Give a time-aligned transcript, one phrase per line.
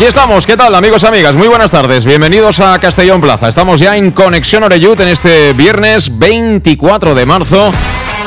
[0.00, 1.36] Aquí estamos, ¿qué tal amigos y amigas?
[1.36, 3.50] Muy buenas tardes, bienvenidos a Castellón Plaza.
[3.50, 7.70] Estamos ya en Conexión Oreyut en este viernes 24 de marzo.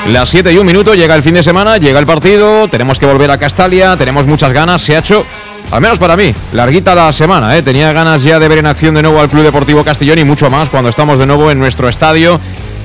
[0.06, 3.08] Las 7 y un minuto, llega el fin de semana, llega el partido, tenemos que
[3.08, 5.26] volver a Castalia, tenemos muchas ganas, se ha hecho,
[5.72, 7.64] al menos para mí, larguita la semana, ¿eh?
[7.64, 10.52] tenía ganas ya de ver en acción de nuevo al Club Deportivo Castellón y mucho
[10.52, 12.40] más cuando estamos de nuevo en nuestro estadio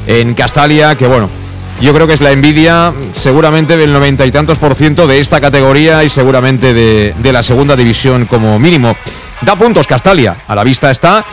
[0.06, 1.28] en Castalia, que bueno,
[1.80, 5.40] yo creo que es la envidia seguramente del noventa y tantos por ciento de esta
[5.40, 8.96] categoría y seguramente de, de, la segunda división como mínimo.
[9.42, 11.24] Da puntos Castalia, a la vista está.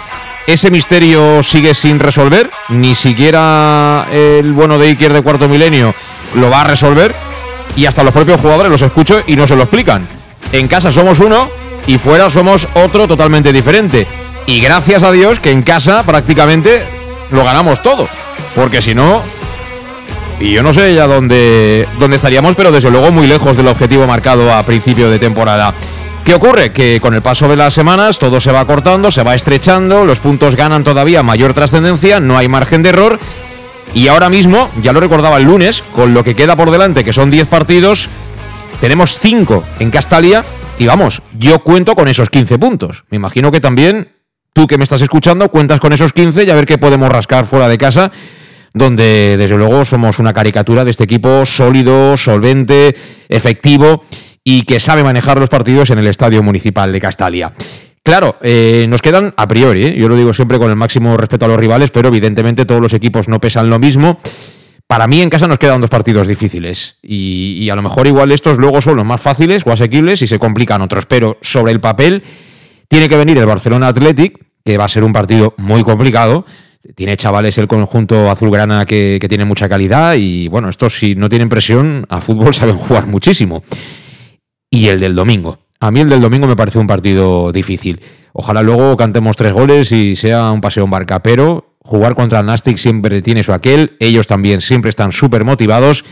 [0.48, 5.96] Ese misterio sigue sin resolver, ni siquiera el bueno de Iker de cuarto milenio
[6.36, 7.16] lo va a resolver
[7.76, 10.08] y hasta los propios jugadores los escucho y no se lo explican.
[10.52, 11.50] En casa somos uno
[11.88, 14.08] y fuera somos otro totalmente diferente.
[14.46, 16.86] Y gracias a Dios que en casa prácticamente
[17.32, 18.08] lo ganamos todo,
[18.54, 19.24] porque si no,
[20.40, 24.06] y yo no sé ya dónde, dónde estaríamos, pero desde luego muy lejos del objetivo
[24.06, 25.74] marcado a principio de temporada.
[26.24, 26.72] ¿Qué ocurre?
[26.72, 30.20] Que con el paso de las semanas todo se va cortando, se va estrechando, los
[30.20, 33.20] puntos ganan todavía mayor trascendencia, no hay margen de error.
[33.94, 37.14] Y ahora mismo, ya lo recordaba el lunes, con lo que queda por delante, que
[37.14, 38.10] son 10 partidos,
[38.82, 40.44] tenemos 5 en Castalia
[40.80, 43.06] y vamos, yo cuento con esos 15 puntos.
[43.10, 44.12] Me imagino que también
[44.52, 47.46] tú que me estás escuchando cuentas con esos 15 y a ver qué podemos rascar
[47.46, 48.12] fuera de casa
[48.76, 52.94] donde desde luego somos una caricatura de este equipo sólido, solvente,
[53.30, 54.04] efectivo
[54.44, 57.54] y que sabe manejar los partidos en el Estadio Municipal de Castalia.
[58.04, 59.96] Claro, eh, nos quedan a priori, ¿eh?
[59.98, 62.94] yo lo digo siempre con el máximo respeto a los rivales, pero evidentemente todos los
[62.94, 64.20] equipos no pesan lo mismo.
[64.88, 68.34] Para mí en casa nos quedan dos partidos difíciles y, y a lo mejor igual
[68.34, 71.80] estos luego son los más fáciles o asequibles y se complican otros, pero sobre el
[71.80, 72.24] papel
[72.90, 76.46] tiene que venir el Barcelona Athletic, que va a ser un partido muy complicado,
[76.94, 81.50] tiene chavales el conjunto azulgrana que, tiene mucha calidad y bueno, estos si no tienen
[81.50, 83.64] presión a fútbol saben jugar muchísimo.
[84.70, 85.60] Y el del domingo.
[85.80, 88.02] A mí el del domingo me parece un partido difícil.
[88.34, 92.46] Ojalá luego cantemos tres goles y sea un paseo en barca, pero jugar contra el
[92.46, 93.96] Nastic siempre tiene su aquel.
[94.00, 96.04] Ellos también siempre están súper motivados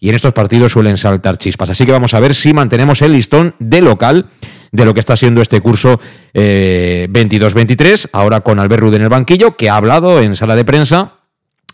[0.00, 1.70] y en estos partidos suelen saltar chispas.
[1.70, 4.26] Así que vamos a ver si mantenemos el listón de local
[4.72, 6.00] de lo que está siendo este curso
[6.34, 10.64] eh, 22-23, ahora con Albert Rude en el banquillo, que ha hablado en sala de
[10.64, 11.14] prensa.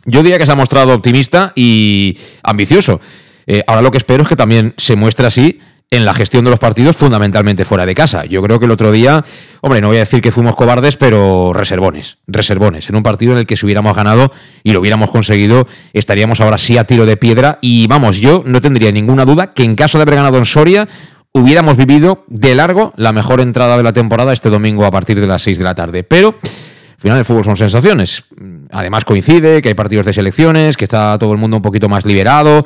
[0.07, 3.01] Yo diría que se ha mostrado optimista y ambicioso.
[3.47, 5.61] Eh, ahora lo que espero es que también se muestre así
[5.91, 8.25] en la gestión de los partidos, fundamentalmente fuera de casa.
[8.25, 9.25] Yo creo que el otro día,
[9.61, 12.89] hombre, no voy a decir que fuimos cobardes, pero reservones, reservones.
[12.89, 14.33] En un partido en el que si hubiéramos ganado
[14.65, 17.59] y lo hubiéramos conseguido, estaríamos ahora sí a tiro de piedra.
[17.61, 20.89] Y vamos, yo no tendría ninguna duda que en caso de haber ganado en Soria,
[21.35, 25.27] hubiéramos vivido de largo la mejor entrada de la temporada este domingo a partir de
[25.27, 26.05] las 6 de la tarde.
[26.05, 28.25] Pero al final el fútbol son sensaciones.
[28.71, 32.07] Además coincide que hay partidos de selecciones, que está todo el mundo un poquito más
[32.07, 32.65] liberado,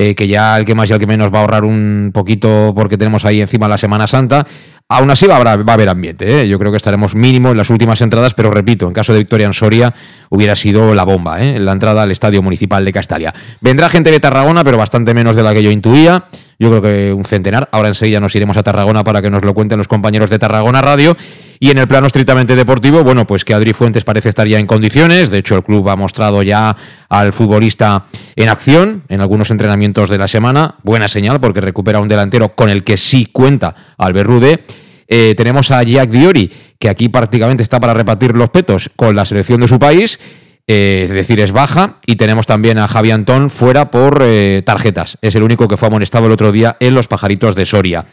[0.00, 2.72] eh, que ya el que más y el que menos va a ahorrar un poquito
[2.72, 4.46] porque tenemos ahí encima la Semana Santa.
[4.88, 6.48] Aún así va a, haber, ambiente, ¿eh?
[6.48, 9.46] yo creo que estaremos mínimo en las últimas entradas, pero repito, en caso de victoria
[9.46, 9.92] en Soria
[10.30, 11.58] hubiera sido la bomba, ¿eh?
[11.58, 13.34] la entrada al Estadio Municipal de Castalia.
[13.60, 16.26] Vendrá gente de Tarragona, pero bastante menos de la que yo intuía
[16.60, 17.68] yo creo que un centenar.
[17.70, 20.82] Ahora enseguida nos iremos a Tarragona para que nos lo cuenten los compañeros de Tarragona
[20.82, 21.16] Radio.
[21.60, 24.66] Y en el plano estrictamente deportivo, bueno, pues que Adri Fuentes parece estar ya en
[24.66, 25.30] condiciones.
[25.30, 26.76] De hecho, el club ha mostrado ya
[27.08, 28.04] al futbolista
[28.36, 30.76] en acción en algunos entrenamientos de la semana.
[30.82, 34.62] Buena señal porque recupera un delantero con el que sí cuenta Albert Rude.
[35.08, 39.24] Eh, tenemos a Jack Diori, que aquí prácticamente está para repartir los petos con la
[39.24, 40.20] selección de su país.
[40.66, 41.96] Eh, es decir, es baja.
[42.06, 45.16] Y tenemos también a Javi Antón fuera por eh, tarjetas.
[45.22, 48.04] Es el único que fue amonestado el otro día en los pajaritos de Soria.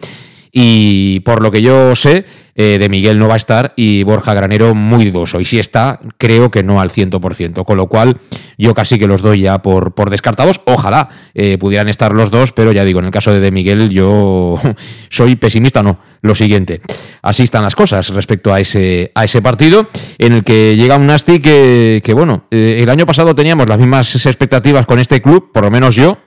[0.57, 2.23] Y por lo que yo sé,
[2.55, 5.41] eh, de Miguel no va a estar y Borja Granero muy dudoso.
[5.41, 7.65] Y si está, creo que no al 100%.
[7.65, 8.15] Con lo cual,
[8.57, 10.61] yo casi que los doy ya por, por descartados.
[10.63, 13.89] Ojalá eh, pudieran estar los dos, pero ya digo, en el caso de De Miguel,
[13.89, 14.57] yo
[15.09, 15.99] soy pesimista, no.
[16.21, 16.79] Lo siguiente.
[17.21, 21.05] Así están las cosas respecto a ese, a ese partido, en el que llega un
[21.05, 25.51] Nasti que, que bueno, eh, el año pasado teníamos las mismas expectativas con este club,
[25.51, 26.17] por lo menos yo,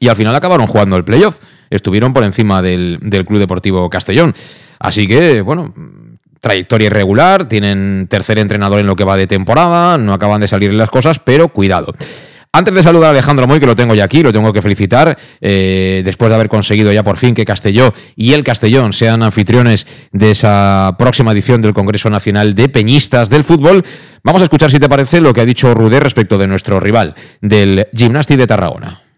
[0.00, 1.38] y al final acabaron jugando el playoff.
[1.68, 4.34] Estuvieron por encima del, Club Deportivo Castellón.
[4.80, 5.72] Así que, bueno,
[6.40, 10.72] trayectoria irregular, tienen tercer entrenador en lo que va de temporada, no acaban de salir
[10.72, 11.94] las cosas, pero cuidado.
[12.52, 15.16] Antes de saludar a Alejandro Moy, que lo tengo ya aquí, lo tengo que felicitar,
[15.40, 19.86] eh, después de haber conseguido ya por fin que Castelló y el Castellón sean anfitriones
[20.10, 23.84] de esa próxima edición del Congreso Nacional de Peñistas del Fútbol,
[24.24, 27.14] vamos a escuchar, si te parece, lo que ha dicho Rudé respecto de nuestro rival,
[27.40, 29.09] del Gimnasti de Tarragona.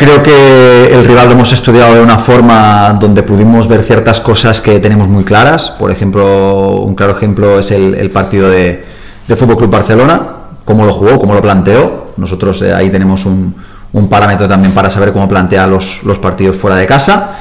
[0.00, 4.62] Creo que el rival lo hemos estudiado de una forma donde pudimos ver ciertas cosas
[4.62, 5.72] que tenemos muy claras.
[5.72, 8.82] Por ejemplo, un claro ejemplo es el, partido de,
[9.28, 10.22] de Fútbol Club Barcelona,
[10.64, 12.14] cómo lo jugó, cómo lo planteó.
[12.16, 13.54] Nosotros eh, ahí tenemos un,
[14.08, 17.32] parámetro también para saber cómo plantea los, partidos fuera de casa.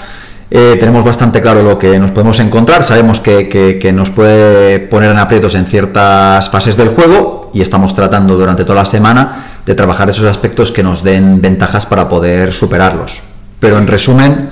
[0.51, 5.17] Eh, tenemos bastante claro lo que nos podemos encontrar, sabemos que, nos puede poner en
[5.17, 10.09] aprietos en ciertas fases del juego y estamos tratando durante toda la semana de trabajar
[10.09, 13.21] esos aspectos que nos den ventajas para poder superarlos.
[13.59, 14.49] Pero en resumen,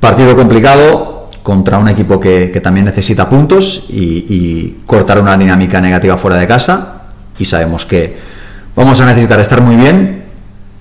[0.00, 6.36] partido complicado contra un equipo que, también necesita puntos y, cortar una dinámica negativa fuera
[6.36, 7.04] de casa.
[7.38, 8.18] Y sabemos que
[8.76, 10.24] vamos a necesitar estar muy bien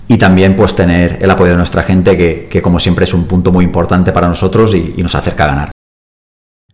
[0.10, 3.54] y también pues tener el apoyo de nuestra gente, que, como siempre es un punto
[3.54, 5.72] muy importante para nosotros y, nos acerca a ganar.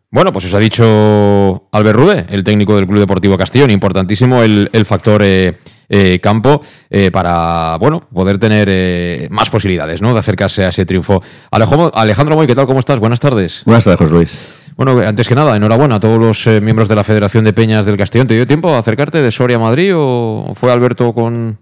[0.09, 4.85] Bueno, pues os ha dicho Albert Rude, el técnico del Club Deportivo Castellón, importantísimo el,
[4.87, 5.59] factor eh,
[5.89, 10.13] eh, campo eh, para bueno poder tener eh, más posibilidades ¿no?
[10.13, 11.21] de acercarse a ese triunfo.
[11.51, 12.65] Alejandro Moy, ¿qué tal?
[12.65, 12.99] ¿Cómo estás?
[12.99, 13.63] Buenas tardes.
[13.65, 14.71] Buenas tardes, José Luis.
[14.77, 17.97] Bueno, antes que nada, enhorabuena a todos los miembros de la Federación de Peñas del
[17.97, 18.27] Castellón.
[18.27, 21.59] ¿Te dio tiempo a acercarte de Soria a Madrid o fue Alberto con...?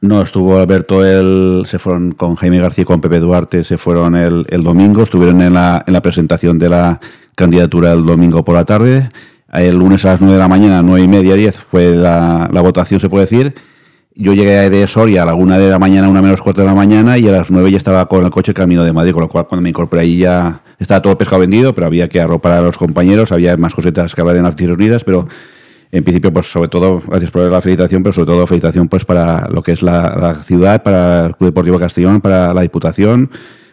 [0.00, 4.14] No, estuvo Alberto, él, se fueron con Jaime García y con Pepe Duarte, se fueron
[4.14, 7.00] el, el domingo, estuvieron en la, en la presentación de la
[7.34, 9.08] candidatura el domingo por la tarde
[9.52, 13.00] el lunes a las 9 de la mañana, 9 y media, 10, fue la, votación,
[13.00, 13.54] se puede decir.
[14.16, 16.74] Yo llegué de Soria a la 1 de la mañana, una menos cuarto de la
[16.74, 19.28] mañana, y a las 9 ya estaba con el coche camino de Madrid, con lo
[19.28, 22.60] cual cuando me incorporé ahí ya estaba todo pescado vendido, pero había que arropar a
[22.60, 25.26] los compañeros, había más cositas que hablar en las Unidas, pero
[25.90, 29.48] en principio, pues sobre todo, gracias por la felicitación, pero sobre todo felicitación pues para
[29.48, 33.30] lo que es la, la ciudad, para el Club Deportivo Castellón, para la Diputación,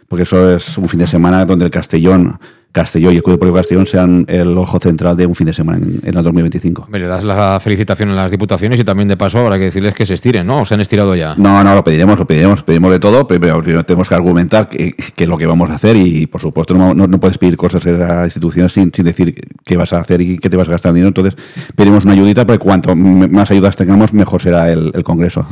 [0.08, 2.40] porque eso es un fin de semana donde el Castellón
[2.72, 5.86] Castelló y el Club Deportivo Castellón sean el ojo central de un fin de semana
[5.86, 6.88] en, el 2025.
[6.90, 9.94] Me le das la felicitación a las diputaciones y también de paso habrá que decirles
[9.94, 10.62] que se estiren, ¿no?
[10.62, 11.36] ¿O se han estirado ya?
[11.38, 15.28] No, no, lo pediremos, lo pediremos, pedimos de todo, pero tenemos que argumentar qué es
[15.28, 18.26] lo que vamos a hacer y, por supuesto, no, no, puedes pedir cosas a las
[18.26, 19.36] instituciones sin, sin, decir
[19.66, 21.10] qué vas a hacer y qué te vas a gastar dinero.
[21.10, 21.36] Entonces,
[21.76, 25.46] pedimos una ayudita porque cuanto más ayudas tengamos, mejor será el, el Congreso.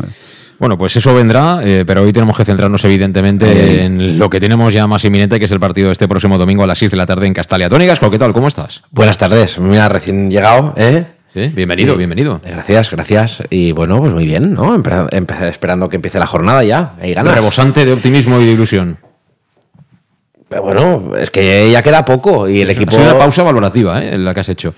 [0.60, 4.74] Bueno, pues eso vendrá, eh, pero hoy tenemos que centrarnos evidentemente en lo que tenemos
[4.74, 7.06] ya más inminente, que es el partido este próximo domingo a las 6 de la
[7.06, 7.70] tarde en Castalia.
[7.70, 8.34] Tony Gasco, ¿qué tal?
[8.34, 8.84] ¿Cómo estás?
[8.92, 11.06] Buenas tardes, mira, recién llegado, ¿eh?
[11.34, 12.42] Sí, bienvenido, bienvenido.
[12.44, 13.40] Gracias, gracias.
[13.50, 14.76] Y bueno, pues muy bien, ¿no?
[15.48, 16.96] esperando que empiece la jornada ya.
[17.00, 17.36] Ahí ganas.
[17.36, 18.98] Rebosante de optimismo y de ilusión.
[20.50, 22.92] Pero bueno, es que ya queda poco y el equipo.
[22.92, 24.18] Es una pausa valorativa, ¿eh?
[24.18, 24.74] La que has hecho.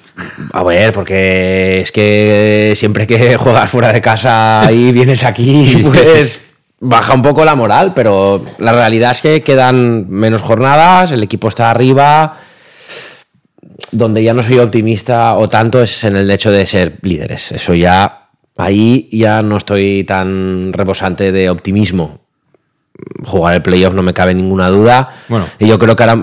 [0.51, 6.41] A ver, porque es que siempre que juegas fuera de casa y vienes aquí, pues
[6.81, 11.47] baja un poco la moral, pero la realidad es que quedan menos jornadas, el equipo
[11.47, 12.37] está arriba.
[13.93, 17.51] Donde ya no soy optimista o tanto es en el hecho de ser líderes.
[17.51, 18.29] Eso ya.
[18.57, 22.20] Ahí ya no estoy tan rebosante de optimismo
[23.23, 25.09] jugar el playoff no me cabe ninguna duda.
[25.27, 25.45] Bueno.
[25.59, 26.17] Y yo creo que ahora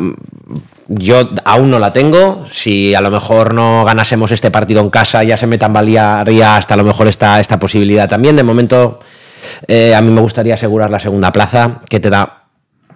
[0.89, 2.45] yo aún no la tengo.
[2.51, 6.75] Si a lo mejor no ganásemos este partido en casa, ya se me tambalearía hasta
[6.75, 8.37] a lo mejor esta, esta posibilidad también.
[8.37, 8.99] De momento,
[9.67, 12.45] eh, a mí me gustaría asegurar la segunda plaza, que te da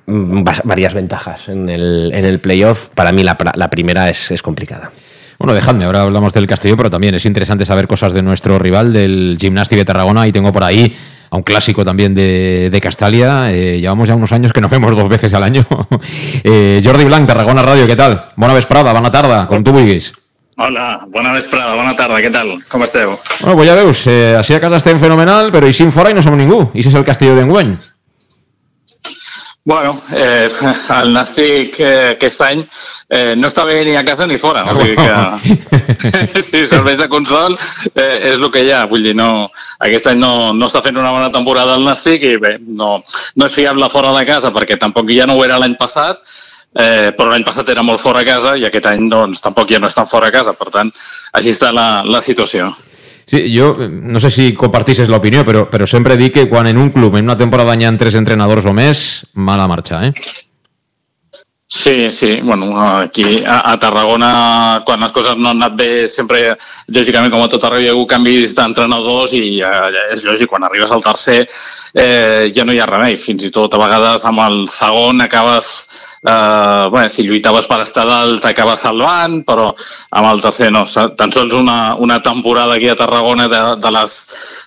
[0.07, 2.89] mm, varias ventajas en el, en el playoff.
[2.89, 3.37] Para mí la,
[3.71, 4.91] primera es, es complicada.
[5.39, 8.93] Bueno, dejadme, ahora hablamos del Castillo, pero también es interesante saber cosas de nuestro rival,
[8.93, 10.97] del Gimnasti de Tarragona, y tengo por ahí
[11.33, 13.51] a un clásico también de, de Castalia.
[13.51, 15.67] Eh, llevamos ya unos años que nos vemos dos veces al año.
[16.45, 18.21] eh, Jordi Blanc, Tarragona Radio, ¿qué tal?
[18.37, 20.13] Buena vesprada, buena tarde, con tu vulguis.
[20.59, 22.63] Hola, buena vesprada, buena tarde, ¿qué tal?
[22.69, 23.19] ¿Cómo esteu?
[23.41, 26.15] Bueno, pues ya veus, eh, así a casa estén fenomenal, pero y sin fora y
[26.15, 26.71] no somos ningún.
[26.75, 27.79] Y ese es el castillo de Engüeny.
[29.65, 30.49] Bueno, eh,
[31.03, 32.67] el Nàstic eh, aquest any
[33.13, 34.65] eh, no està bé ni a casa ni fora.
[34.73, 37.59] O sigui que, si serveix de consol
[37.93, 38.87] eh, és el que hi ha.
[38.89, 39.51] Vull dir, no,
[39.85, 42.95] aquest any no, no està fent una bona temporada el Nàstic i bé, no,
[43.37, 46.23] no és fiable fora de casa perquè tampoc ja no ho era l'any passat,
[46.73, 49.83] eh, però l'any passat era molt fora a casa i aquest any doncs, tampoc ja
[49.83, 50.93] no és tan fora a casa, per tant,
[51.37, 52.71] així està la, la situació.
[53.29, 56.91] Sí, jo no sé si compartissis l'opinió, però, però sempre dic que quan en un
[56.93, 60.51] club en una temporada hi ha tres entrenadors o més, mala marxa, eh?
[61.75, 66.43] Sí, sí, bueno, aquí a, a Tarragona, quan les coses no han anat bé, sempre,
[66.93, 70.67] lògicament, com a tot arreu, hi ha hagut canvis d'entrenadors i eh, és lògic, quan
[70.69, 74.45] arribes al tercer eh, ja no hi ha remei, fins i tot a vegades amb
[74.45, 75.73] el segon acabes,
[76.23, 79.71] eh, bueno, si lluitaves per estar dalt t'acabes salvant, però
[80.11, 80.85] amb el tercer no.
[81.19, 84.17] Tan sols una, una temporada aquí a Tarragona de, de les,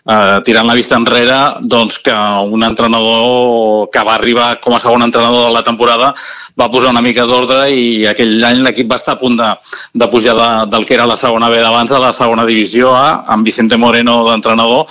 [0.06, 2.16] eh, tirant la vista enrere, doncs que
[2.52, 6.14] un entrenador que va arribar com a segon entrenador de la temporada
[6.60, 9.52] va posar una mica d'ordre i aquell any l'equip va estar a punt de,
[9.94, 13.26] de pujar de, del que era la segona B d'abans a la segona divisió A,
[13.32, 14.88] amb Vicente Moreno d'entrenador,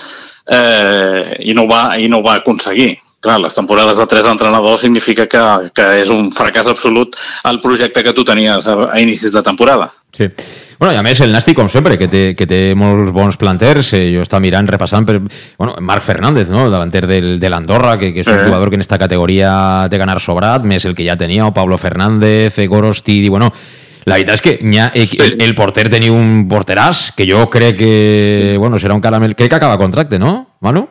[0.51, 3.04] eh, i, no va, i no va aconseguir.
[3.25, 7.17] Clar, les temporades de tres entrenadors significa que, que és un fracàs absolut
[7.49, 9.89] el projecte que tu tenies a, a inicis de temporada.
[10.13, 10.29] Sí.
[10.79, 13.95] Bueno, i a més el Nasti, com sempre, que té, que té molts bons planters,
[13.97, 15.21] eh, jo estava mirant, repassant per...
[15.57, 18.45] Bueno, Marc Fernández, no?, davanter del, de l'Andorra, que, que és un sí.
[18.45, 19.55] jugador que en esta categoria
[19.91, 23.49] té ganar sobrat, més el que ja tenia, o Pablo Fernández, Gorosti, i bueno,
[24.05, 27.95] la veritat és que ha, el, el porter tenia un porteràs que jo crec que,
[27.95, 28.59] sí.
[28.61, 29.33] bueno, serà un caramel...
[29.39, 30.85] Crec que acaba contracte, no, Manu?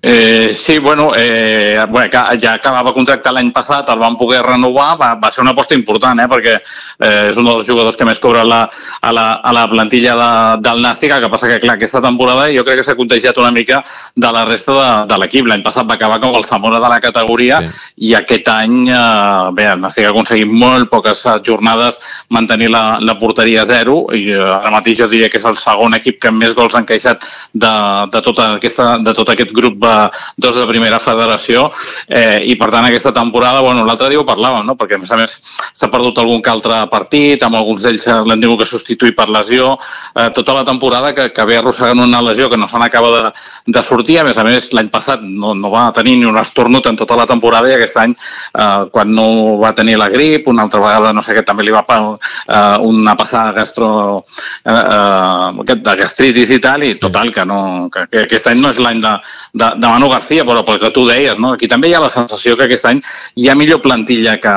[0.00, 2.08] Eh, sí, bueno, eh, bueno,
[2.40, 6.20] ja acabava contracte l'any passat, el van poder renovar, va, va ser una aposta important,
[6.22, 9.64] eh, perquè eh, és un dels jugadors que més cobra la, a, la, a la
[9.66, 10.28] plantilla de,
[10.62, 13.80] del Nàstica, que passa que, clar, aquesta temporada jo crec que s'ha contagiat una mica
[14.14, 15.50] de la resta de, de l'equip.
[15.50, 17.90] L'any passat va acabar com el Zamora de la categoria sí.
[18.06, 21.98] i aquest any, eh, bé, el Nàstic ha aconseguit molt poques jornades
[22.30, 25.58] mantenir la, la porteria a zero i eh, ara mateix jo diria que és el
[25.58, 27.74] segon equip que més gols han encaixat de,
[28.14, 29.87] de, tota aquesta, de tot aquest grup
[30.36, 31.68] dos de primera federació
[32.08, 34.76] eh, i per tant aquesta temporada, bueno, l'altre dia ho parlàvem, no?
[34.78, 35.36] perquè a més a més
[35.72, 39.74] s'ha perdut algun que altre partit, amb alguns d'ells l'han tingut que substituir per lesió,
[40.14, 43.24] eh, tota la temporada que, que ve arrossegant una lesió que no se n'acaba de,
[43.66, 46.86] de sortir, a més a més l'any passat no, no va tenir ni un estornut
[46.86, 50.66] en tota la temporada i aquest any eh, quan no va tenir la grip, una
[50.66, 54.24] altra vegada no sé què, també li va eh, una passada gastro
[54.64, 58.72] eh, eh, de gastritis i tal, i total, que, no, que, que aquest any no
[58.72, 59.14] és l'any de,
[59.54, 61.54] de, de Manu García, però pel que tu deies, no?
[61.54, 63.02] aquí també hi ha la sensació que aquest any
[63.36, 64.54] hi ha millor plantilla que,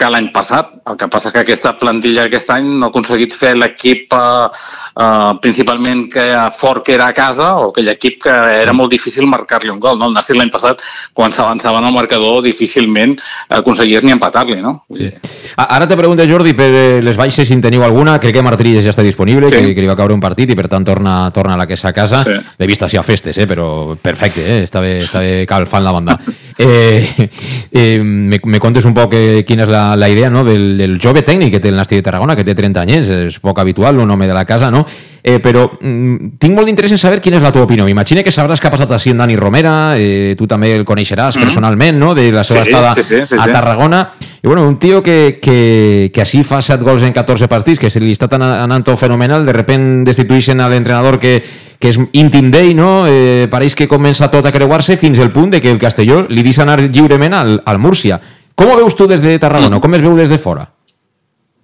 [0.00, 0.72] que l'any passat.
[0.90, 4.48] El que passa que aquesta plantilla aquest any no ha aconseguit fer l'equip eh,
[5.04, 6.26] eh, principalment que
[6.56, 9.98] fort que era a casa o aquell equip que era molt difícil marcar-li un gol.
[10.00, 10.08] No?
[10.08, 10.82] El Nàstic l'any passat,
[11.14, 13.16] quan s'avançava en el marcador, difícilment
[13.60, 14.60] aconseguies ni empatar-li.
[14.64, 14.80] No?
[14.96, 15.10] Sí.
[15.60, 18.18] Ara te pregunto, Jordi, per eh, les baixes, si en teniu alguna.
[18.22, 19.60] Crec que Martínez ja està disponible, sí.
[19.60, 21.76] que, que li va caure un partit i per tant torna, torna a la que
[21.78, 22.24] és a casa.
[22.26, 22.38] Sí.
[22.60, 23.48] L'he vist així a festes, eh?
[23.50, 24.62] però perfecte, eh?
[24.64, 26.20] està, bé, està bé calfant la banda.
[26.60, 27.30] Eh,
[27.72, 30.44] eh, me, me contes un poc eh, quina és la, la idea no?
[30.44, 33.38] del, del jove tècnic que té el Nasti de Tarragona, que té 30 anys, és
[33.40, 34.84] poc habitual, un home de la casa, no?
[35.22, 37.84] Eh, però mm, tinc molt d'interès en saber quina és la teva opinió.
[37.84, 41.36] M'imagino que sabràs què ha passat així en Dani Romera, eh, tu també el coneixeràs
[41.36, 41.44] mm -hmm.
[41.44, 44.08] personalment, no?, de la seva sí, estada sí, sí, sí, a Tarragona.
[44.42, 47.90] I bueno, un tio que, que, que així fa 7 gols en 14 partits, que
[47.90, 51.42] se li està anant tot fenomenal, de repent destitueixen a l'entrenador que,
[51.80, 53.06] que és íntim d'ell, no?
[53.08, 56.42] Eh, pareix que comença tot a creuar-se fins al punt de que el Castelló li
[56.42, 58.20] deixa anar lliurement al, al Múrcia.
[58.60, 59.78] Com ho veus tu des de Tarragona?
[59.80, 60.66] Com es veu des de fora?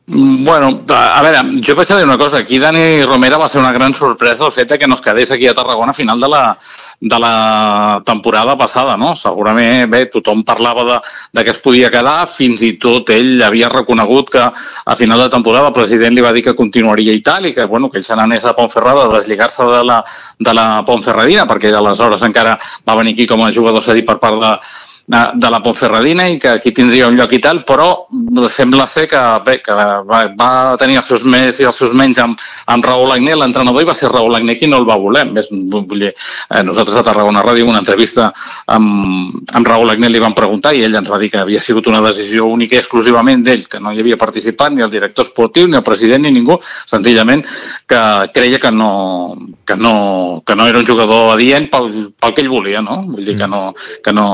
[0.09, 2.39] Bueno, a veure, jo vaig dir una cosa.
[2.39, 5.49] Aquí Dani Romera va ser una gran sorpresa el fet que no es quedés aquí
[5.51, 6.57] a Tarragona a final de la,
[7.01, 9.13] de la temporada passada, no?
[9.15, 10.99] Segurament, bé, tothom parlava de,
[11.37, 15.29] de que es podia quedar, fins i tot ell havia reconegut que a final de
[15.37, 18.09] temporada el president li va dir que continuaria i tal, i que, bueno, que ell
[18.09, 20.01] se n'anés a Pontferrada a deslligar-se de la,
[20.39, 22.57] de la Pontferradina, perquè aleshores encara
[22.89, 24.59] va venir aquí com a jugador cedit per part de,
[25.07, 28.07] de la Pontferradina i que aquí tindria un lloc i tal, però
[28.51, 32.19] sembla ser que, bé, que va, va tenir els seus més i els seus menys
[32.19, 32.41] amb,
[32.75, 35.23] amb Raül Agné, l'entrenador i va ser Raül Agné qui no el va voler.
[35.31, 38.33] Més, vull dir, eh, nosaltres a Tarragona Ràdio, una entrevista
[38.67, 41.87] amb, amb Raül Agné li van preguntar i ell ens va dir que havia sigut
[41.87, 45.71] una decisió única i exclusivament d'ell, que no hi havia participat ni el director esportiu,
[45.71, 47.47] ni el president, ni ningú, senzillament
[47.87, 48.03] que
[48.35, 52.51] creia que no, que no, que no era un jugador adient pel, pel que ell
[52.51, 53.05] volia, no?
[53.07, 53.71] Vull dir que no,
[54.03, 54.27] que no,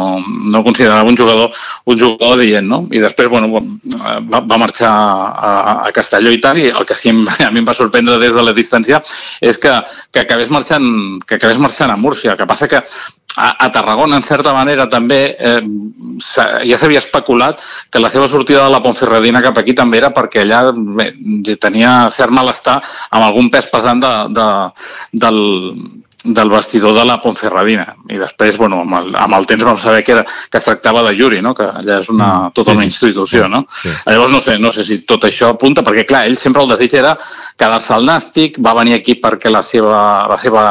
[0.49, 1.50] no considerava un jugador,
[1.85, 2.83] un jugador dient, no?
[2.90, 5.52] I després, bueno, va, va marxar a,
[5.88, 7.12] a Castelló i tal, i el que sí
[7.47, 9.02] a mi em va sorprendre des de la distància
[9.40, 9.73] és que,
[10.12, 10.87] que acabés marxant
[11.26, 12.33] que acabés marxant a Múrcia.
[12.33, 12.81] El que passa que
[13.37, 15.61] a, a Tarragona, en certa manera, també eh,
[16.69, 20.45] ja s'havia especulat que la seva sortida de la Ponferradina cap aquí també era perquè
[20.45, 21.12] allà bé,
[21.61, 22.78] tenia cert malestar
[23.11, 24.49] amb algun pes pesant de, de,
[25.25, 25.40] del,
[26.25, 30.05] del vestidor de la Ponferradina i després, bueno, amb el, amb el temps vam saber
[30.05, 31.55] que, era, que es tractava de Yuri, no?
[31.55, 32.52] que allà és una, Mm.
[32.55, 33.64] tota Sí, una institució, no?
[33.69, 33.91] Sí.
[34.07, 36.95] Llavors no sé, no sé si tot això apunta, perquè clar, ell sempre el desig
[36.95, 37.17] era
[37.59, 40.62] quedar-se al Nàstic, va venir aquí perquè la seva, la seva,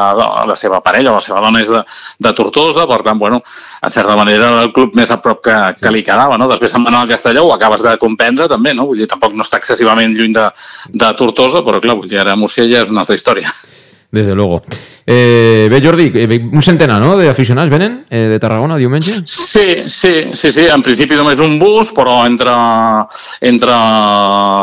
[0.48, 1.82] la seva parella o la seva dona és de,
[2.18, 3.42] de Tortosa, per tant, bueno,
[3.82, 6.48] en certa manera era el club més a prop que, que li quedava, no?
[6.48, 8.86] Després se'n va anar al Castelló, ho acabes de comprendre també, no?
[8.86, 10.48] Vull dir, tampoc no està excessivament lluny de,
[10.92, 13.52] de Tortosa, però clar, vull dir, ara Múrcia ja és una altra història.
[14.12, 14.62] Desde luego.
[15.04, 19.16] Eh, bé, Jordi, eh, un centenar, no?, d'aficionats venen eh, de Tarragona diumenge?
[19.26, 22.52] Sí, sí, sí, sí, en principi només un bus, però entre,
[23.42, 23.78] entre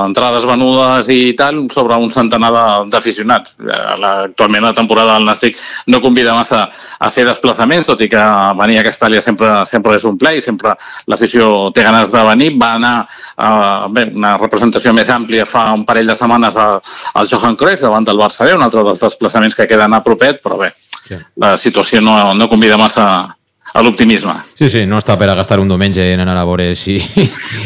[0.06, 2.52] entrades venudes i tal, sobre un centenar
[2.90, 3.58] d'aficionats.
[3.60, 3.78] Eh,
[4.10, 5.58] Actualment la temporada del Nàstic
[5.92, 8.24] no convida massa a fer desplaçaments, tot i que
[8.60, 10.74] venir a Castàlia sempre, sempre és un ple i sempre
[11.12, 12.50] l'afició té ganes de venir.
[12.60, 17.60] Va anar eh, bé, una representació més àmplia fa un parell de setmanes al Johan
[17.60, 20.04] Cruyff davant del Barça B, un altre dels desplaçaments que queden a
[20.38, 20.74] propet, però bé,
[21.10, 21.16] Sí.
[21.38, 23.36] la situació no, no convida massa
[23.74, 24.34] a l'optimisme.
[24.58, 26.98] Sí, sí, no està per a gastar un diumenge en anar a veure si...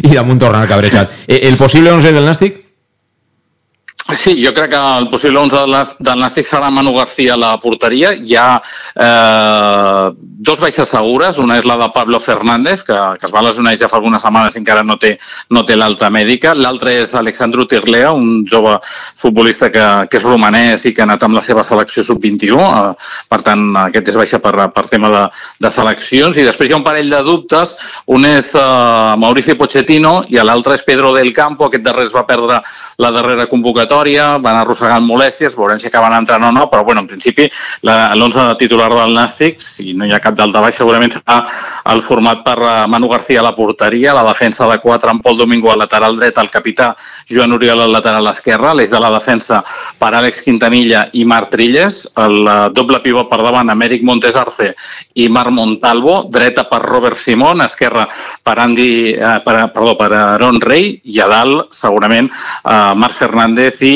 [0.04, 1.12] i damunt tornar cabrejat.
[1.28, 2.63] Eh, el possible 11 del Nàstic?
[4.16, 8.14] Sí, jo crec que el possible 11 del, Nàstic serà Manu García a la porteria.
[8.14, 10.12] Hi ha eh,
[10.44, 11.40] dos baixes segures.
[11.40, 14.58] Una és la de Pablo Fernández, que, que es va lesionar ja fa algunes setmanes
[14.58, 15.16] i encara no té,
[15.56, 16.54] no té l'alta mèdica.
[16.54, 21.24] L'altra és Alexandru Tirlea, un jove futbolista que, que és romanès i que ha anat
[21.26, 22.60] amb la seva selecció sub-21.
[22.60, 25.24] Eh, per tant, aquest és baixa per, per tema de,
[25.64, 26.38] de seleccions.
[26.38, 27.76] I després hi ha un parell de dubtes.
[28.14, 28.68] Un és eh,
[29.24, 31.72] Mauricio Pochettino i l'altre és Pedro del Campo.
[31.72, 32.60] Aquest darrer es va perdre
[33.00, 37.08] la darrera convocatòria, van arrossegant molèsties, veurem si acaben entrant o no, però bueno, en
[37.08, 37.50] principi
[37.82, 41.44] la- l'11 titular del Nàstic, si no hi ha cap d'alta baix, segurament serà
[41.94, 45.38] el format per eh, Manu García a la porteria, la defensa de 4 amb Pol
[45.38, 46.96] Domingo al lateral dret, el capità
[47.30, 49.64] Joan Oriol al lateral esquerre, l'eix de la defensa
[50.00, 54.74] per Àlex Quintanilla i Marc Trilles, el eh, doble pivot per davant Amèric Montes Arce
[55.16, 58.08] i Marc Montalvo, dreta per Robert Simón, esquerra
[58.44, 63.82] per Andy, eh, per, perdó, per Aaron Rey i a dalt segurament eh, Marc Fernández
[63.86, 63.93] i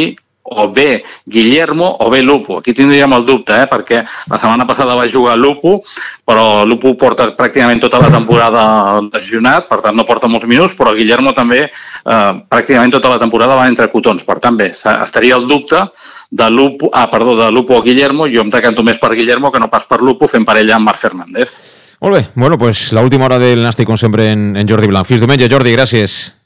[0.50, 2.60] o bé Guillermo o bé Lupo.
[2.60, 3.68] Aquí tindríem el dubte, eh?
[3.68, 5.82] perquè la setmana passada va jugar Lupo,
[6.26, 10.94] però Lupo porta pràcticament tota la temporada lesionat, per tant no porta molts minuts, però
[10.96, 14.24] Guillermo també eh, pràcticament tota la temporada va entre cotons.
[14.24, 15.84] Per tant, bé, estaria el dubte
[16.32, 19.60] de Lupo, ah, perdó, de Lupo o Guillermo, jo em decanto més per Guillermo que
[19.60, 21.60] no pas per Lupo, fent parella amb Marc Fernández.
[22.00, 25.08] Molt bé, bueno, pues la última hora del Nàstic, com sempre, en, en Jordi Blanc.
[25.10, 26.37] Fins diumenge, Jordi, gràcies.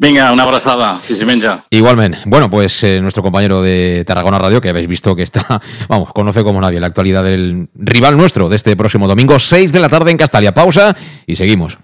[0.00, 1.66] Vinga, una abraçada, si s'hi menja.
[1.68, 2.20] Igualmente.
[2.24, 6.42] Bueno, pues eh, nuestro compañero de Tarragona Radio, que habéis visto que está, vamos, conoce
[6.42, 10.10] como nadie la actualidad del rival nuestro de este próximo domingo, 6 de la tarde
[10.10, 10.54] en Castalia.
[10.54, 11.76] Pausa y seguimos.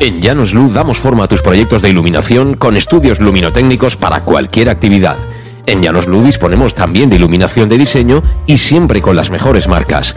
[0.00, 4.70] En Llanos Luz damos forma a tus proyectos de iluminación con estudios luminotécnicos para cualquier
[4.70, 5.18] actividad.
[5.66, 10.16] En Llanos Luz disponemos también de iluminación de diseño y siempre con las mejores marcas.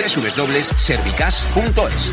[0.00, 2.12] www.servicas.es.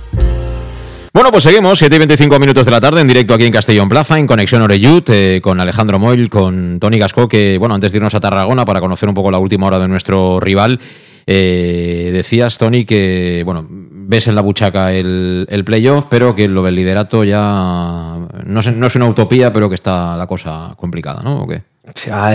[1.13, 3.89] Bueno, pues seguimos, 7 y 25 minutos de la tarde en directo aquí en Castellón
[3.89, 7.97] Plaza, en Conexión Oreyut, eh, con Alejandro Moil, con Tony Gasco, que, bueno, antes de
[7.97, 10.79] irnos a Tarragona para conocer un poco la última hora de nuestro rival,
[11.27, 16.63] eh, decías, Tony, que, bueno, ves en la buchaca el, el playoff, pero que lo
[16.63, 21.21] del liderato ya no, sé- no es una utopía, pero que está la cosa complicada,
[21.23, 21.41] ¿no?
[21.41, 21.47] ¿O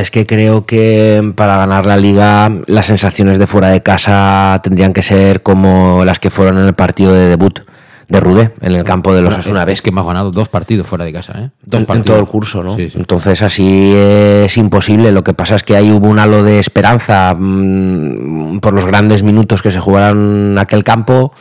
[0.00, 4.92] es que creo que para ganar la liga las sensaciones de fuera de casa tendrían
[4.92, 7.60] que ser como las que fueron en el partido de debut
[8.08, 11.04] de Rudé, en el campo de los Asuna Es que has ganado dos partidos fuera
[11.04, 11.50] de casa, ¿eh?
[11.64, 12.06] Dos en, en partidos.
[12.06, 12.76] todo el curso, ¿no?
[12.76, 12.98] Sí, sí.
[12.98, 15.10] Entonces así es imposible.
[15.10, 19.22] Lo que pasa es que ahí hubo un halo de esperanza mm, por los grandes
[19.22, 21.32] minutos que se jugaron en aquel campo.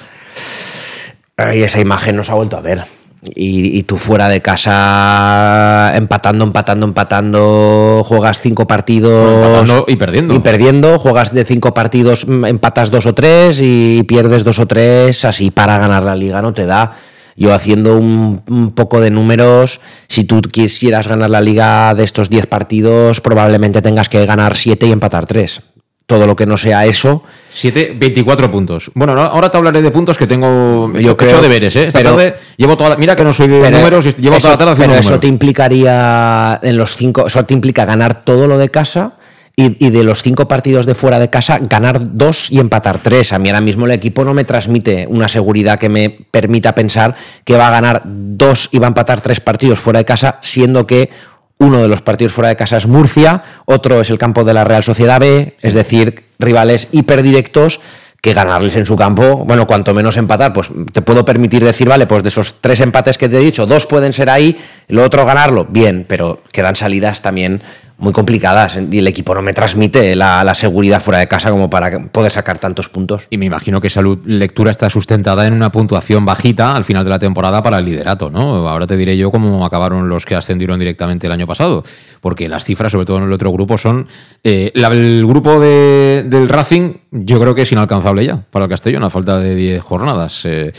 [1.54, 2.94] Y esa imagen no se ha vuelto a ver.
[3.33, 10.35] Y, y tú fuera de casa empatando, empatando, empatando, juegas cinco partidos y perdiendo.
[10.35, 14.65] y perdiendo, juegas de cinco partidos, mm, empatas dos o tres y pierdes dos o
[14.65, 16.93] tres, así para ganar la liga no te da.
[17.38, 22.29] Yo haciendo un, un poco de números, si tú quisieras ganar la liga de estos
[22.29, 25.61] 10 partidos, probablemente tengas que ganar 7 y empatar 3.
[26.07, 28.91] Todo lo que no sea eso, 7, 24 puntos.
[28.93, 31.85] Bueno, no, ahora te hablaré de puntos que tengo Yo creo- hecho deberes, ¿eh?
[31.87, 34.43] Esta pero- tarde llevo toda la, Mira que no soy de números, y llevo eso,
[34.47, 35.21] toda la tarde haciendo pero eso números.
[35.21, 39.13] te implicaría en los cinco, eso te implica ganar todo lo de casa
[39.55, 43.33] y, y de los cinco partidos de fuera de casa ganar dos y empatar tres.
[43.33, 47.15] A mí ahora mismo el equipo no me transmite una seguridad que me permita pensar
[47.43, 50.85] que va a ganar dos y va a empatar tres partidos fuera de casa, siendo
[50.85, 51.09] que
[51.57, 54.63] uno de los partidos fuera de casa es Murcia, otro es el campo de la
[54.63, 57.79] Real Sociedad B, es decir, rivales hiperdirectos
[58.21, 62.07] que ganarles en su campo, bueno, cuanto menos empatar, pues te puedo permitir decir, vale,
[62.07, 65.25] pues de esos tres empates que te he dicho, dos pueden ser ahí, lo otro
[65.25, 67.61] ganarlo, bien, pero quedan salidas también
[67.97, 72.08] muy complicadas y el equipo no me transmite la, seguridad fuera de casa como para
[72.08, 73.27] poder sacar tantos puntos.
[73.29, 77.10] Y me imagino que esa lectura está sustentada en una puntuación bajita al final de
[77.10, 78.67] la temporada para el liderato, ¿no?
[78.67, 81.84] Ahora te diré yo cómo acabaron los que ascendieron directamente el año pasado,
[82.21, 84.08] porque las cifras, sobre todo en el otro grupo, son...
[84.43, 89.03] eh, el grupo de- del Racing yo creo que es inalcanzable ya para el Castellón
[89.03, 90.41] a falta de 10 jornadas.
[90.45, 90.73] Eh,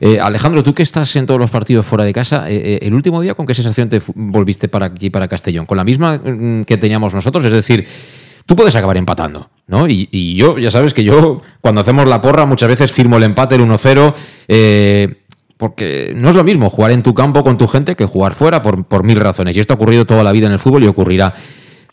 [0.00, 2.94] eh, Alejandro, tú que estás en todos los partidos fuera de casa, eh, eh, el
[2.94, 5.66] último día, ¿con qué sensación te volviste para aquí, para Castellón?
[5.66, 7.44] ¿Con la misma mm, que teníamos nosotros?
[7.44, 7.86] Es decir,
[8.46, 9.86] tú puedes acabar empatando, ¿no?
[9.88, 13.56] Y, yo, ya sabes que yo, cuando hacemos la porra, muchas veces firmo el empate,
[13.56, 14.14] el 1-0,
[14.48, 15.22] eh,
[15.56, 18.62] porque no es lo mismo jugar en tu campo con tu gente que jugar fuera
[18.62, 19.56] por, por mil razones.
[19.56, 21.34] Y esto ha ocurrido toda la vida en el fútbol y ocurrirá.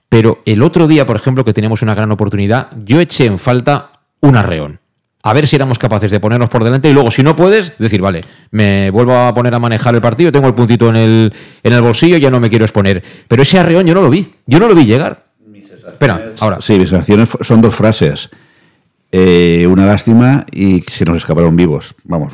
[0.10, 3.92] Pero el otro día, por ejemplo, que teníamos una gran oportunidad, yo eché en falta
[4.20, 4.83] un arreón.
[5.26, 8.02] A ver si éramos capaces de ponernos por delante y luego, si no puedes, decir,
[8.02, 11.34] vale, me vuelvo a poner a manejar el partido, tengo el puntito en el,
[11.64, 13.02] en el bolsillo, ya no me quiero exponer.
[13.30, 15.24] Pero ese arreón yo no lo vi, yo no lo vi llegar.
[15.88, 16.60] Espera, ahora.
[16.60, 18.30] Sí, mis sensaciones son dos frases.
[19.16, 21.94] Eh, una lástima y se nos escaparon vivos.
[22.04, 22.34] Vamos,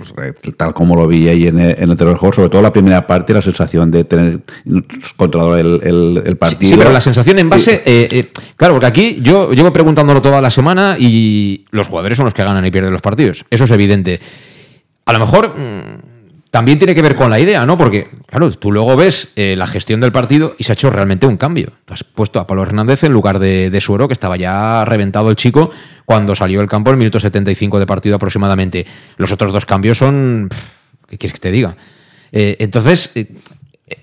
[0.55, 3.05] tal como lo vi ahí en el, en el terror juego, sobre todo la primera
[3.05, 4.39] parte, la sensación de tener
[5.17, 6.71] controlado el, el- partido.
[6.71, 7.81] sí, pero la sensación en base.
[7.85, 12.23] eh, eh, claro, porque aquí yo llevo preguntándolo toda la semana y los jugadores son
[12.23, 13.43] los que ganan y pierden los partidos.
[13.49, 14.21] Eso es evidente.
[15.05, 16.08] A lo mejor mm,
[16.51, 17.77] también tiene que ver con la idea, ¿no?
[17.77, 21.27] Porque, claro, tú luego ves eh, la gestión del partido y se ha hecho realmente
[21.27, 21.73] un cambio.
[21.87, 25.69] Has puesto a Pablo Hernández en lugar de, Suero, que estaba ya reventado el chico
[26.05, 28.85] cuando salió el campo el minuto 75 de partido aproximadamente.
[29.17, 30.49] Los otros dos cambios son.
[31.07, 31.75] ¿Qué quieres que te diga?
[32.31, 33.35] Eh, entonces, eh,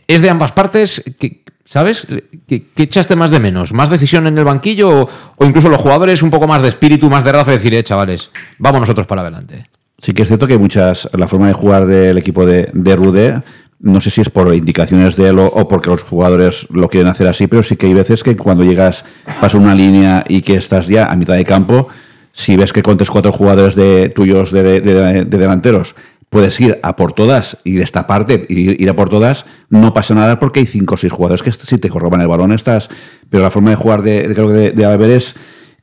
[0.06, 1.02] es de ambas partes.
[1.18, 2.06] que- ¿Sabes?
[2.46, 3.72] ¿Qué, echaste más de menos?
[3.72, 7.24] ¿Más decisión en el banquillo o, incluso los jugadores un poco más de espíritu, más
[7.24, 9.66] de raza, de decir, eh, chavales, vamos nosotros para adelante?
[9.98, 13.42] Sí que es cierto que muchas, la forma de jugar del equipo de, de Rudé,
[13.80, 17.26] no sé si es por indicaciones de él o, porque los jugadores lo quieren hacer
[17.28, 19.04] así, pero sí que hay veces que cuando llegas,
[19.40, 21.88] pasas una línea y que estás ya a mitad de campo,
[22.32, 25.94] si ves que con tres cuatro jugadores de tuyos de, de- de- de delanteros
[26.28, 30.38] puedes ir a por todas y destaparte y ir a por todas, no pasa nada
[30.38, 32.88] porque hay cinco o seis jugadores que si te roban el balón estás.
[33.30, 35.34] Pero la forma de jugar de, creo que de, es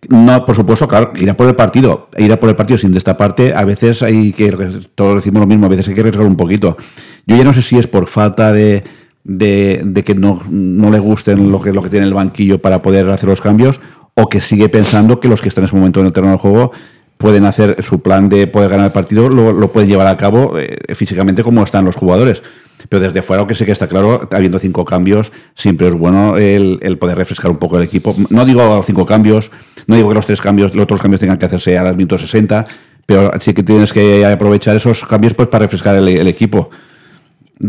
[0.09, 2.91] no, por supuesto, claro, ir a por el partido, ir a por el partido sin
[2.93, 4.51] destaparte, a veces hay que,
[4.95, 6.77] todos decimos lo mismo, a veces hay que arriesgar un poquito.
[7.25, 8.83] Yo ya no sé si es por falta de,
[9.23, 12.81] de, de que no, no le gusten lo que, lo que tiene el banquillo para
[12.81, 13.81] poder hacer los cambios,
[14.15, 16.39] o que sigue pensando que los que están en ese momento en el terreno del
[16.39, 16.71] juego
[17.17, 20.57] pueden hacer su plan de poder ganar el partido, lo, lo pueden llevar a cabo
[20.59, 22.43] eh, físicamente como están los jugadores.
[22.89, 26.79] Pero desde fuera, aunque sé que está claro, habiendo cinco cambios, siempre es bueno el,
[26.81, 28.15] el poder refrescar un poco el equipo.
[28.29, 29.51] No digo cinco cambios,
[29.87, 32.21] no digo que los tres cambios, los otros cambios tengan que hacerse a los minutos
[32.21, 32.65] 60,
[33.05, 36.69] pero sí que tienes que aprovechar esos cambios pues para refrescar el equipo.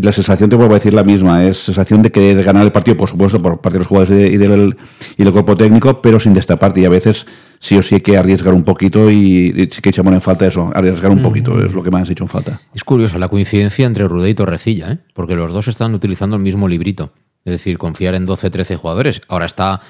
[0.03, 2.97] La sensación, te vuelvo a decir la misma, es sensación de querer ganar el partido,
[2.97, 4.77] por supuesto, por parte de los jugadores de- y, del,
[5.17, 6.81] y del cuerpo técnico, pero sin destaparte.
[6.81, 7.27] Y a veces
[7.61, 10.47] sí o sí hay que arriesgar un poquito y, y sí que echamos en falta
[10.47, 12.61] eso, arriesgar un poquito, es lo que más has hecho en falta.
[12.75, 14.99] Es curioso la coincidencia entre Rudé y Torrecilla, ¿eh?
[15.15, 17.13] porque los dos están utilizando el mismo librito.
[17.45, 19.21] Es decir, confiar en 12, 13 jugadores.
[19.29, 19.81] Ahora está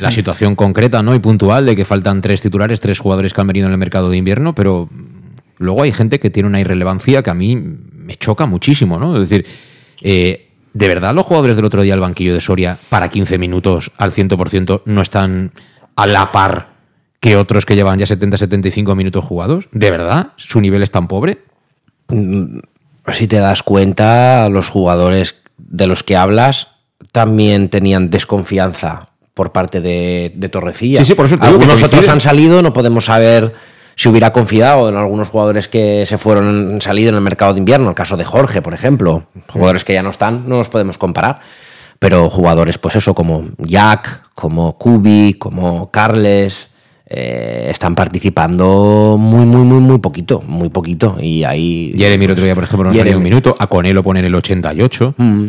[0.00, 1.14] la situación concreta ¿no?
[1.14, 4.08] y puntual de que faltan tres titulares, tres jugadores que han venido en el mercado
[4.10, 4.88] de invierno, pero
[5.60, 9.14] luego hay gente que tiene una irrelevancia que a mí me choca muchísimo, ¿no?
[9.20, 9.46] Es decir,
[10.00, 13.92] eh, ¿de verdad los jugadores del otro día al banquillo de Soria para 15 minutos
[13.98, 15.52] al 100% no están
[15.96, 16.70] a la par
[17.20, 19.68] que otros que llevan ya 70-75 minutos jugados?
[19.70, 20.28] ¿De verdad?
[20.36, 21.42] ¿Su nivel es tan pobre?
[22.08, 22.60] Mm,
[23.12, 26.68] Si te das cuenta, los jugadores de los que hablas
[27.12, 31.00] también tenían desconfianza por parte de, de Torrecilla.
[31.00, 33.54] Sí, sí, por eso te digo que Algunos otros han salido, no podemos saber
[34.00, 37.90] si hubiera confiado en algunos jugadores que se fueron salido en el mercado de invierno,
[37.90, 39.24] el caso de Jorge, por ejemplo.
[39.52, 41.40] Jugadores que ya no están, no los podemos comparar.
[41.98, 46.69] Pero jugadores, pues eso, como Jack, como Kubi, como Carles,
[47.12, 51.16] eh, están participando muy, muy, muy, muy poquito, muy poquito.
[51.20, 51.92] Y ahí.
[51.96, 53.16] Jeremy el otro día, por ejemplo, no salía Jeremy.
[53.16, 53.56] un minuto.
[53.58, 55.14] A Coné lo pone en el 88.
[55.16, 55.46] Mm.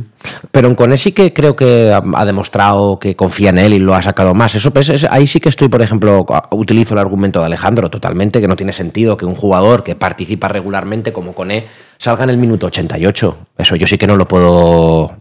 [0.50, 3.94] Pero en Cone sí que creo que ha, demostrado que confía en él y lo
[3.94, 4.56] ha sacado más.
[4.56, 8.42] Eso pues, es- ahí sí que estoy, por ejemplo, utilizo el argumento de Alejandro totalmente,
[8.42, 11.68] que no tiene sentido que un jugador que participa regularmente como Cone
[12.00, 13.38] salga en el minuto 88.
[13.60, 15.12] Eso yo sí que no lo puedo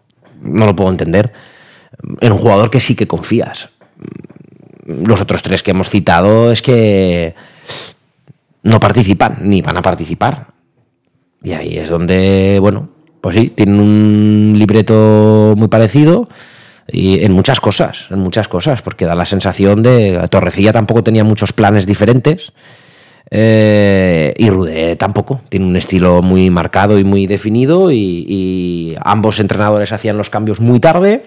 [0.41, 1.35] no lo puedo entender.
[2.23, 3.69] En un jugador que sí que confías.
[5.05, 7.35] Los otros tres que hemos citado es que
[8.63, 10.49] no participan ni van a participar.
[11.43, 16.29] Y ahí es donde, bueno, pues sí, tienen un libreto muy parecido
[16.87, 21.25] y en muchas cosas, en muchas cosas, porque da la sensación de Torrecilla tampoco tenía
[21.25, 22.53] muchos planes diferentes
[23.31, 29.93] eh, y Rudé tampoco, tiene un estilo muy marcado y muy definido y ambos entrenadores
[29.93, 31.25] hacían los cambios muy tarde.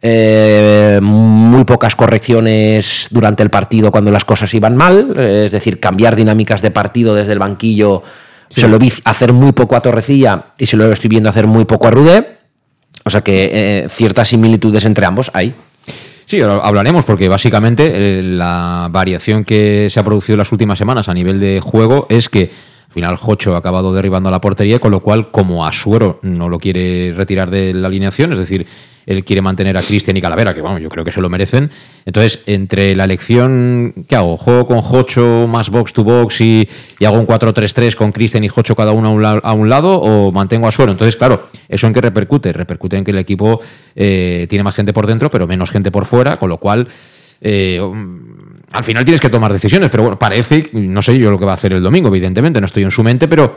[0.00, 5.80] Eh, muy pocas correcciones durante el partido cuando las cosas iban mal, eh, es decir,
[5.80, 8.02] cambiar dinámicas de partido desde el banquillo
[8.48, 11.64] se lo vi hacer muy poco a Torrecilla y se lo estoy viendo hacer muy
[11.64, 12.38] poco a Rudé.
[13.04, 15.54] O sea que eh, ciertas similitudes entre ambos hay.
[16.26, 21.08] Sí, hablaremos porque básicamente eh, la variación que se ha producido en las últimas semanas
[21.08, 22.50] a nivel de juego es que
[22.88, 26.48] al final Jocho ha acabado derribando a la portería, con lo cual como Asuero no
[26.48, 28.66] lo quiere retirar de la alineación, es decir,
[29.08, 31.70] él quiere mantener a Cristian y Calavera, que bueno, yo creo que se lo merecen.
[32.04, 34.36] Entonces, entre la elección, ¿qué hago?
[34.36, 36.68] ¿Juego con Jocho más box to box y,
[36.98, 40.68] y hago un 4-3-3 con Cristian y Jocho cada uno a un, lado o mantengo
[40.68, 40.92] a Suero?
[40.92, 42.52] Entonces, claro, ¿eso en qué repercute?
[42.52, 43.62] Repercute en que el equipo
[43.96, 46.86] eh, tiene más gente por dentro, pero menos gente por fuera, con lo cual
[47.40, 48.20] eh, um,
[48.72, 51.52] al final tienes que tomar decisiones, pero bueno, parece, no sé yo lo que va
[51.52, 53.56] a hacer el domingo, evidentemente, no estoy en su mente, pero,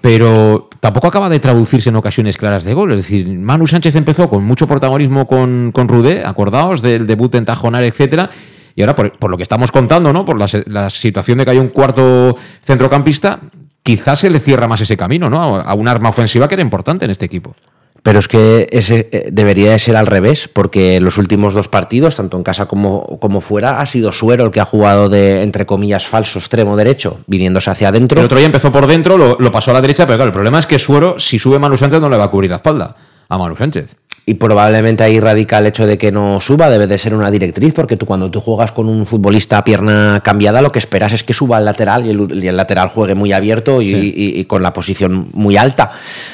[0.00, 2.92] pero tampoco acaba de traducirse en ocasiones claras de gol.
[2.92, 7.44] Es decir, Manu Sánchez empezó con mucho protagonismo con, con Rudé, acordaos del debut en
[7.44, 8.30] Tajonar, etcétera.
[8.74, 10.24] Y ahora, por, lo que estamos contando, ¿no?
[10.24, 13.40] Por la, la situación de que hay un cuarto centrocampista,
[13.82, 15.56] quizás se le cierra más ese camino, ¿no?
[15.56, 17.54] A, a un arma ofensiva que era importante en este equipo.
[18.02, 22.16] Pero es que ese eh, debería de ser al revés, porque los últimos dos partidos,
[22.16, 25.66] tanto en casa como, como fuera, ha sido Suero el que ha jugado de, entre
[25.66, 28.20] comillas, falso extremo derecho, viniéndose hacia adentro.
[28.20, 30.34] El otro día empezó por dentro, lo, lo pasó a la derecha, pero claro, el
[30.34, 32.96] problema es que Suero, si sube Manu Sánchez, no le va a cubrir la espalda
[33.28, 33.96] a Manu Sánchez.
[34.26, 37.74] Y probablemente ahí radica el hecho de que no suba, debe de ser una directriz,
[37.74, 41.24] porque tú cuando tú juegas con un futbolista a pierna cambiada, lo que esperas es
[41.24, 44.14] que suba al lateral y el, y el lateral juegue muy abierto y, Sí.
[44.16, 45.90] y- y con la posición muy alta.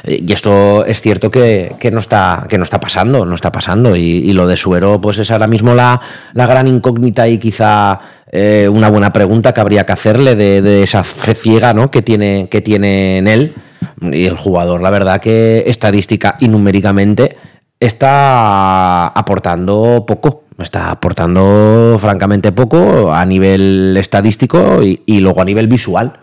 [0.07, 3.97] Y esto es cierto que, que no, está, que no está pasando, no está pasando.
[3.97, 5.99] Y, y lo de Suero, pues es ahora mismo la,
[6.35, 7.99] la gran incógnita y quizá
[8.31, 11.91] eh, una buena pregunta que habría que hacerle de, de esa fe ciega ¿no?
[11.91, 13.55] que, tiene, que tiene en él.
[14.03, 17.37] Y el jugador, la verdad que estadística y numéricamente
[17.81, 20.45] está aportando poco.
[20.59, 26.21] Está aportando francamente poco a nivel estadístico y, luego a nivel visual.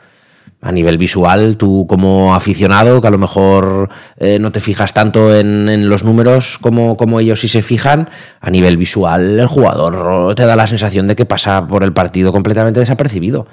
[0.60, 5.36] A nivel visual, tú como aficionado, que a lo mejor eh, no te fijas tanto
[5.36, 10.34] en, en los números como, como ellos sí se fijan, a nivel visual el jugador
[10.36, 13.46] te da la sensación de que pasa por el partido completamente desapercibido.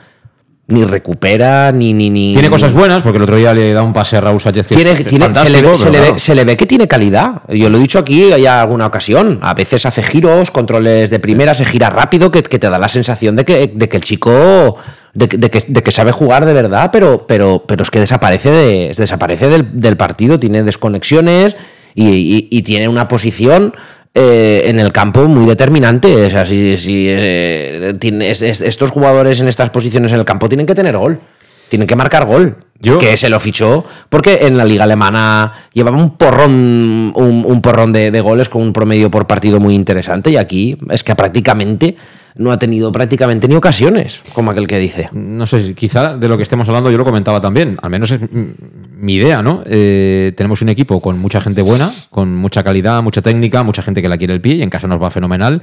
[0.71, 1.93] Ni recupera, ni...
[1.93, 4.41] ni, ni Tiene cosas buenas, porque el otro día le da un pase a Raúl
[4.41, 6.19] Sánchez que tiene, es tiene- se, le ve, se pero le ve- claro.
[6.19, 7.43] se le ve que tiene calidad.
[7.49, 9.39] Yo lo he dicho aquí ya alguna ocasión.
[9.43, 12.89] A veces hace giros, controles de primera, se gira rápido, que, que te da la
[12.89, 14.77] sensación de que, de que el chico.
[15.13, 17.99] De, que- de que, de que sabe jugar de verdad, pero, pero, pero es que
[17.99, 21.57] desaparece, de, desaparece del, del partido, tiene desconexiones
[21.97, 23.75] y, y- y tiene una posición
[24.15, 26.27] eh, en el campo muy determinante.
[26.27, 30.25] O sea, si, si, eh, tiene- es- es- estos jugadores en estas posiciones en el
[30.25, 31.21] campo tienen que tener gol.
[31.69, 32.57] Tienen que marcar gol.
[32.99, 37.93] Que se lo fichó porque en la liga alemana llevaba un porrón, un, un porrón
[37.93, 40.31] de, de goles con un promedio por partido muy interesante.
[40.31, 41.95] Y aquí es que prácticamente
[42.37, 45.09] no ha tenido prácticamente ni ocasiones, como aquel que dice.
[45.13, 48.21] No sé, quizá de lo que estemos hablando yo lo comentaba también, al menos es
[48.31, 49.63] mi idea, ¿no?
[49.67, 54.03] Eh, tenemos un equipo con mucha gente buena, con mucha calidad, mucha técnica, mucha gente
[54.03, 55.63] que la quiere el pie y en casa nos va fenomenal.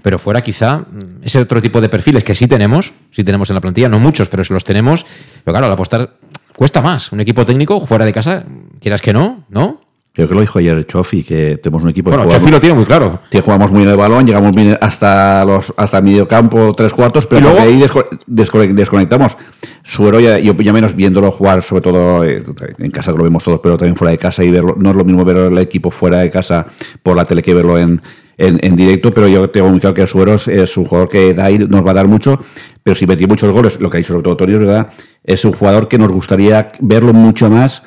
[0.00, 3.54] pero fuera quizá mm, ese otro tipo de perfiles que sí tenemos, sí tenemos en
[3.54, 5.04] la plantilla, no muchos, pero si los tenemos,
[5.44, 6.18] pero claro, al apostar
[6.56, 7.12] cuesta más.
[7.12, 8.44] Un equipo técnico fuera de casa,
[8.80, 9.87] quieras que no, ¿no?
[10.18, 12.10] Creo que lo dijo ayer Chofi, que tenemos un equipo...
[12.10, 13.20] Bueno, que Chofi jugamos- lo tiene muy claro.
[13.30, 17.24] Que jugamos muy en el balón, llegamos bien hasta los hasta medio campo, tres cuartos,
[17.24, 19.36] pero luego- ahí desco- desco- desconectamos.
[19.84, 22.42] Suero ya, yo ya menos viéndolo jugar, sobre todo eh,
[22.78, 24.96] en casa que lo vemos todos, pero también fuera de casa y verlo, no es
[24.96, 26.66] lo mismo ver el equipo fuera de casa
[27.04, 28.02] por la tele que verlo en,
[28.38, 31.48] en, en directo, pero yo tengo muy claro que Suero es, un jugador que da
[31.48, 32.40] y nos va a dar mucho,
[32.82, 34.88] pero si metió muchos goles, lo que ha dicho sobre todo Tony, es verdad,
[35.22, 37.84] es un jugador que nos gustaría verlo mucho más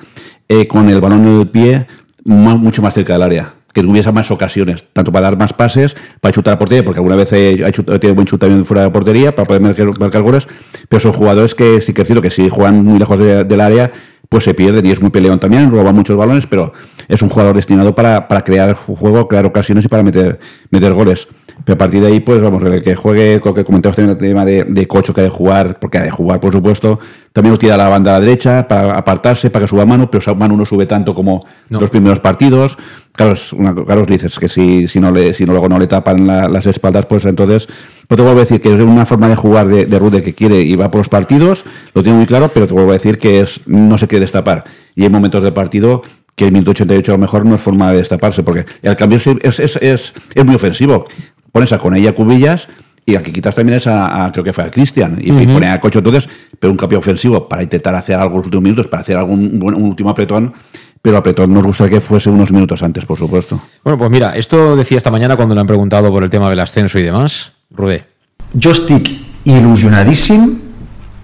[0.47, 1.87] eh, con el balón en el pie,
[2.25, 3.53] mu- mucho más cerca del área.
[3.73, 7.15] Que tuviese más ocasiones, tanto para dar más pases, para chutar a portería, porque alguna
[7.15, 10.45] vez ha chutado- tiene buen chute también fuera de portería, para poder marcar, marcar goles,
[10.89, 13.61] pero son jugadores que sí que es cierto que si juegan muy lejos de- del
[13.61, 13.89] área,
[14.27, 16.73] pues se pierden y es muy peleón también, roba muchos balones, pero
[17.07, 21.27] es un jugador destinado para, para crear juego, crear ocasiones y para meter, meter goles.
[21.63, 24.21] Pero a partir de ahí, pues vamos, el que juegue, lo que comentamos también el
[24.29, 26.99] tema de, de Cocho que ha de jugar, porque ha de jugar, por supuesto,
[27.33, 30.09] también lo tira a la banda a la derecha para apartarse, para que suba mano,
[30.09, 32.77] pero mano no sube tanto como los primeros partidos.
[33.13, 35.87] Claro, es una, claro, dices que si, si, no le, si no, luego no le
[35.87, 37.67] tapan la- las espaldas, pues entonces,
[38.07, 40.33] pues te vuelvo a decir que es una forma de jugar de, de Rude que
[40.33, 43.19] quiere y va por los partidos, lo tiene muy claro, pero te vuelvo a decir
[43.19, 44.63] que es, no se quiere destapar.
[44.95, 46.01] Y hay momentos del partido
[46.33, 49.17] que el minuto 88 a lo mejor no es forma de destaparse, porque el cambio
[49.17, 51.05] es, es, es, es muy ofensivo.
[51.51, 52.67] Pones a Conella Cubillas
[53.05, 55.67] y al que quitas también es a, a- creo que fue a Cristian, y, pone
[55.67, 56.29] a Cocho entonces,
[56.59, 59.57] pero un cambio ofensivo para intentar hacer algo en los últimos minutos, para hacer algún
[59.59, 60.53] buen- un último apretón,
[61.01, 63.59] pero apretón nos gustaría que fuese unos minutos antes, por supuesto.
[63.83, 66.59] Bueno, pues mira, esto decía esta mañana cuando le han preguntado por el tema del
[66.59, 67.51] ascenso y demás.
[67.71, 68.05] Rudé.
[68.53, 69.09] Jo estic
[69.45, 70.59] il·lusionadíssim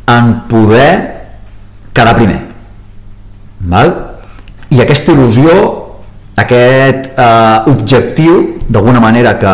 [0.08, 1.28] en poder
[1.94, 2.42] quedar primer.
[3.60, 3.94] Val?
[4.72, 5.54] I aquesta il·lusió,
[6.36, 9.54] aquest eh, objectiu, d'alguna manera que,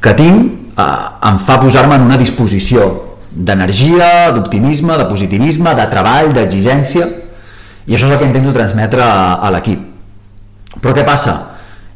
[0.00, 2.88] que tinc, eh, em fa posar-me en una disposició
[3.30, 7.06] d'energia, d'optimisme, de positivisme, de treball, d'exigència,
[7.86, 9.84] i això és el que intento transmetre a, a l'equip.
[10.80, 11.36] Però què passa?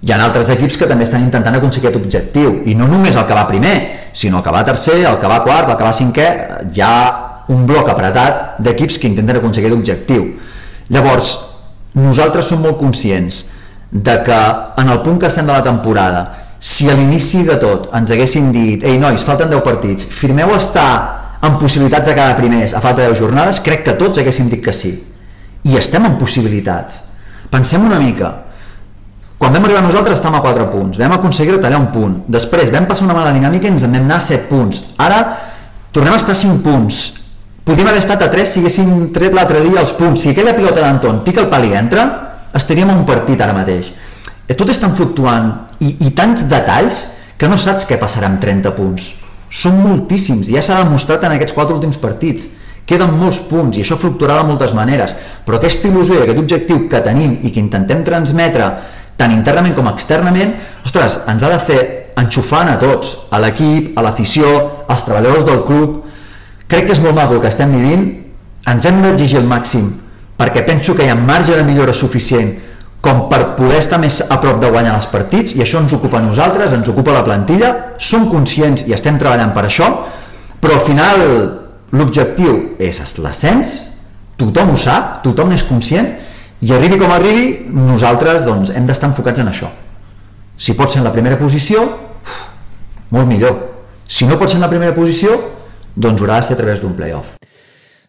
[0.03, 3.27] Hi ha altres equips que també estan intentant aconseguir aquest objectiu, i no només el
[3.29, 3.75] que va primer,
[4.13, 6.29] sinó el que va tercer, el que va quart, el que va cinquè,
[6.75, 6.97] hi ha
[7.53, 10.27] un bloc apretat d'equips que intenten aconseguir l'objectiu.
[10.93, 11.33] Llavors,
[11.95, 13.45] nosaltres som molt conscients
[13.93, 14.41] de que
[14.81, 18.53] en el punt que estem de la temporada, si a l'inici de tot ens haguessin
[18.55, 23.03] dit ei nois, falten 10 partits, firmeu estar en possibilitats de quedar primers a falta
[23.03, 24.93] de 10 jornades, crec que tots haguéssim dit que sí.
[25.67, 27.01] I estem en possibilitats.
[27.51, 28.31] Pensem una mica,
[29.43, 32.87] quan vam arribar nosaltres estàvem a 4 punts, vam aconseguir retallar un punt, després vam
[32.87, 35.19] passar una mala dinàmica i ens en vam anar a 7 punts, ara
[35.91, 37.03] tornem a estar a 5 punts,
[37.67, 40.79] podríem haver estat a 3 si haguéssim tret l'altre dia els punts, si aquella pilota
[40.79, 42.07] d'Anton pica el pal i entra,
[42.55, 43.91] estaríem a un partit ara mateix.
[44.59, 45.51] Tot és tan fluctuant
[45.81, 47.05] i, i tants detalls
[47.39, 49.13] que no saps què passarà amb 30 punts.
[49.53, 52.49] Són moltíssims, ja s'ha demostrat en aquests 4 últims partits.
[52.89, 55.15] Queden molts punts i això fluctuarà de moltes maneres,
[55.47, 58.71] però aquesta il·lusió i aquest objectiu que tenim i que intentem transmetre
[59.19, 61.81] tant internament com externament, ostres, ens ha de fer
[62.19, 64.51] enxufant a tots, a l'equip, a l'afició,
[64.91, 66.03] als treballadors del club.
[66.67, 68.09] Crec que és molt maco que estem vivint,
[68.69, 69.89] ens hem d'exigir el màxim,
[70.39, 72.55] perquè penso que hi ha marge de millora suficient
[73.03, 76.21] com per poder estar més a prop de guanyar els partits, i això ens ocupa
[76.21, 79.89] a nosaltres, ens ocupa la plantilla, som conscients i estem treballant per això,
[80.63, 81.25] però al final
[81.93, 83.75] l'objectiu és l'ascens,
[84.39, 86.13] tothom ho sap, tothom n'és conscient,
[86.63, 89.73] i arribi com arribi, nosaltres doncs, hem d'estar enfocats en això.
[90.55, 91.83] Si pot ser en la primera posició,
[93.11, 93.59] molt millor.
[94.07, 95.35] Si no pot ser en la primera posició,
[95.97, 97.35] doncs haurà de ser a través d'un playoff.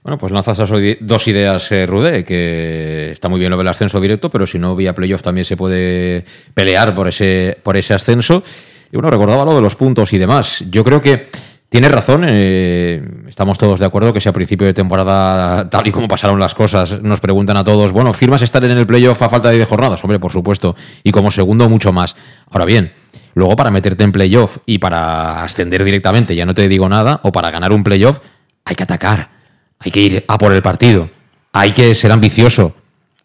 [0.03, 0.57] Bueno, pues lanzas
[0.99, 4.75] dos ideas, eh, Rudé, que está muy bien lo del ascenso directo, pero si no,
[4.75, 8.43] vía playoff también se puede pelear por ese, por ese ascenso.
[8.91, 10.65] Y bueno, recordaba lo de los puntos y demás.
[10.69, 11.27] Yo creo que
[11.69, 15.91] tiene razón, eh, estamos todos de acuerdo que si a principio de temporada, tal y
[15.91, 19.29] como pasaron las cosas, nos preguntan a todos, bueno, ¿firmas estar en el playoff a
[19.29, 20.03] falta de 10 jornadas?
[20.03, 20.75] Hombre, por supuesto.
[21.03, 22.17] Y como segundo, mucho más.
[22.51, 22.91] Ahora bien,
[23.35, 27.31] luego para meterte en playoff y para ascender directamente, ya no te digo nada, o
[27.31, 28.19] para ganar un playoff,
[28.65, 29.42] hay que atacar.
[29.83, 31.09] Hay que ir a por el partido.
[31.51, 32.75] Hay que ser ambicioso.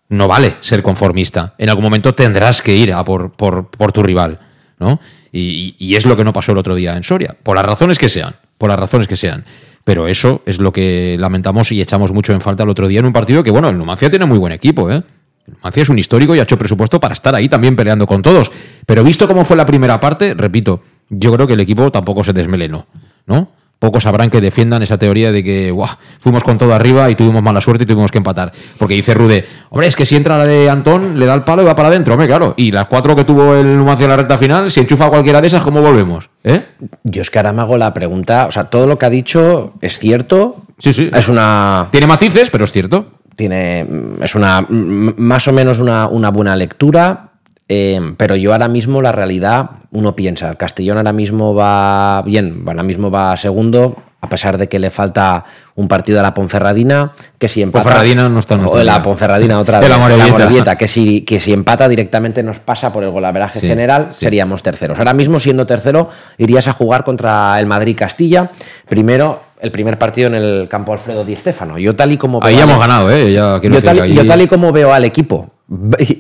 [0.09, 1.55] No vale ser conformista.
[1.59, 4.41] En algún momento tendrás que ir a por, por, tu rival.
[4.79, 5.01] ¿no?
[5.33, 7.37] Y, y es lo que no pasó el otro día en Soria.
[7.43, 8.37] Por las razones que sean.
[8.57, 9.45] Por las razones que sean.
[9.89, 13.07] Pero eso es lo que lamentamos y echamos mucho en falta el otro día en
[13.07, 15.03] un partido que, bueno, el Numancia tiene muy buen equipo, ¿eh?
[15.47, 18.21] El Numancia es un histórico y ha hecho presupuesto para estar ahí también peleando con
[18.21, 18.51] todos.
[18.85, 22.35] Pero visto cómo fue la primera parte, repito, yo creo que el equipo tampoco se
[22.35, 22.87] desmelenó,
[23.25, 23.51] ¿no?
[23.79, 27.43] Pocos sabrán que defiendan esa teoría de que "Buah, fuimos con todo arriba y tuvimos
[27.43, 28.53] mala suerte y tuvimos que empatar.
[28.79, 31.63] Porque dice Rude, hombre, es que si entra la de Antón, le da el palo
[31.63, 32.55] y va para adentro, hombre, claro.
[32.57, 35.47] Y las cuatro que tuvo el Numancia en la recta final, si enchufa cualquiera de
[35.47, 36.29] esas, ¿cómo volvemos?
[36.45, 36.63] ¿Eh?
[37.05, 39.75] Yo es que ahora me hago la pregunta, o sea, todo lo que ha dicho
[39.81, 40.63] es cierto.
[40.79, 41.11] Sí, sí.
[41.13, 41.89] Es una.
[41.91, 43.13] Tiene matices, pero es cierto.
[43.37, 43.87] Tiene.
[44.21, 44.67] Es una.
[44.69, 47.28] Más o menos una, una buena lectura.
[47.69, 52.63] Eh, pero yo ahora mismo, la realidad, uno piensa, el Castellón ahora mismo va bien,
[52.67, 55.45] ahora mismo va segundo, a pesar de que le falta
[55.77, 57.85] un partido a la Ponferradina, que si empata.
[57.85, 59.01] Ponferradina no está en o la.
[59.03, 59.89] Ponferradina otra vez.
[59.89, 60.77] la Morevieta.
[60.77, 64.99] que si, que si empata directamente nos pasa por el golaveraje Sí, general, seríamos terceros.
[64.99, 68.51] Ahora mismo, siendo tercero, irías a jugar contra el Madrid-Castilla.
[68.89, 71.79] Primero, el primer partido en el campo Alfredo Di Stéfano.
[71.79, 73.33] Yo tal y como Ahí veo hemos ganado, ¿eh?
[73.33, 75.51] Ya tal, yo tal y como veo al equipo,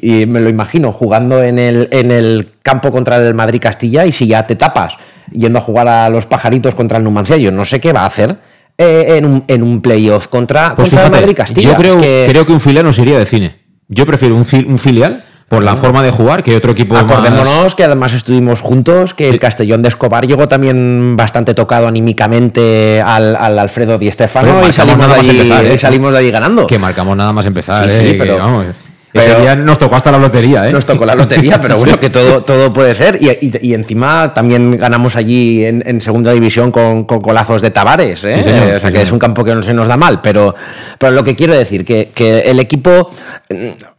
[0.03, 4.27] y, me lo imagino jugando en el, en el campo contra el Madrid-Castilla, y si
[4.27, 4.97] ya te tapas
[5.33, 8.07] yendo a jugar a los pajaritos contra el Numancia, yo no sé qué va a
[8.07, 8.37] hacer
[8.77, 11.71] eh, en un, en un playoff contra, Pues contra el fíjate, Madrid-Castilla.
[11.71, 13.57] yo creo, Es que- creo que un filial nos iría de cine.
[13.89, 17.05] Yo prefiero un, fil- un filial por la forma de jugar que otro equipo más-
[17.05, 23.01] Acordémonos que además estuvimos juntos, que el Castellón de Escobar llegó también bastante tocado anímicamente
[23.01, 24.75] al, al Alfredo Di Stéfano Bueno, y marcamos
[25.07, 25.75] salimos, de allí, empezar, ¿eh?
[25.75, 26.67] y salimos de allí ganando.
[26.67, 28.01] Que marcamos nada más empezar, Sí, ¿eh?
[28.01, 28.67] sí, Que, pero- vamos,
[29.13, 30.73] pero- ese día nos tocó hasta la lotería, ¿eh?
[30.73, 33.19] Nos tocó la lotería, pero bueno, que todo, todo puede ser.
[33.21, 37.71] Y, y- y encima también ganamos allí en, en segunda división con, con golazos de
[37.71, 38.25] Tavares.
[38.25, 38.35] ¿eh?
[38.35, 39.03] Sí, señor, o sea sí, que señor.
[39.05, 40.21] es un campo que no se nos da mal.
[40.21, 40.55] Pero,
[40.99, 43.11] pero lo que quiero decir, que, que el equipo.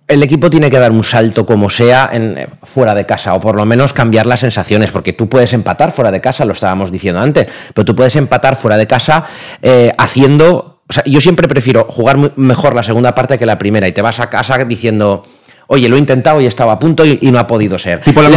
[0.07, 3.55] El equipo tiene que dar un salto como sea en, fuera de casa, o por
[3.55, 7.22] lo menos cambiar las sensaciones, porque tú puedes empatar fuera de casa, lo estábamos diciendo
[7.22, 7.45] antes,
[7.76, 9.26] pero tú puedes empatar fuera de casa
[9.62, 10.79] eh, haciendo.
[10.90, 14.02] O sea, yo siempre prefiero jugar mejor la segunda parte que la primera, y te
[14.02, 15.24] vas a casa diciendo.
[15.72, 18.02] Oye, lo he intentado y estaba a punto y, y no ha podido ser.
[18.02, 18.32] Tipo la he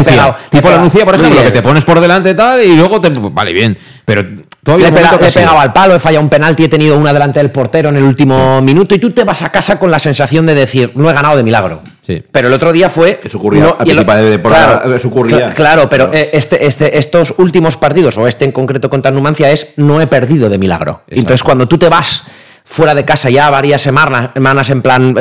[0.51, 3.09] tipo la por ejemplo, que te pones por delante tal y luego te.
[3.09, 3.79] Vale, bien.
[4.05, 4.23] Pero
[4.63, 7.11] todavía Le pega- le he pegado al palo, he fallado un penalti, he tenido una
[7.11, 9.99] delante del portero en el último minuto y tú te vas a casa con la
[9.99, 11.81] sensación de decir, no he ganado de milagro.
[12.07, 12.23] Sí.
[12.31, 13.19] Pero el otro día fue.
[13.25, 15.49] Eso ocurría no, a y el- principio de temporada, eso ocurría.
[15.53, 19.51] cla- Claro, pero eh, este, este, estos últimos partidos, o este en concreto contra Numancia,
[19.51, 21.01] es no he perdido de milagro.
[21.09, 22.25] Y Entonces, cuando tú te vas
[22.73, 25.15] fuera de casa ya varias semanas, semanas en plan.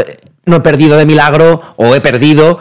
[0.43, 2.57] No he perdido de milagro o he perdido,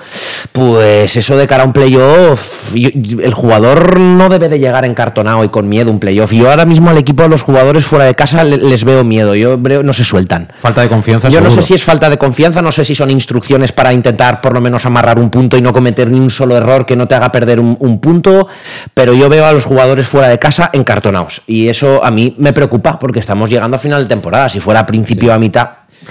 [0.52, 4.84] pues eso de cara a un playoff, yo- yo- el jugador no debe de llegar
[4.84, 6.30] encartonado y con miedo un playoff.
[6.32, 9.34] Yo ahora mismo al equipo, a los jugadores fuera de casa le- les veo miedo,
[9.34, 10.52] yo veo no se sueltan.
[10.60, 11.28] Falta de confianza.
[11.30, 14.42] Yo no sé si es falta de confianza, no sé si son instrucciones para intentar
[14.42, 17.08] por lo menos amarrar un punto y no cometer ni un solo error que no
[17.08, 18.46] te haga perder un, un punto,
[18.92, 22.52] pero yo veo a los jugadores fuera de casa encartonados y eso a mí me
[22.52, 25.68] preocupa porque estamos llegando a final de temporada, si fuera a principio a mitad.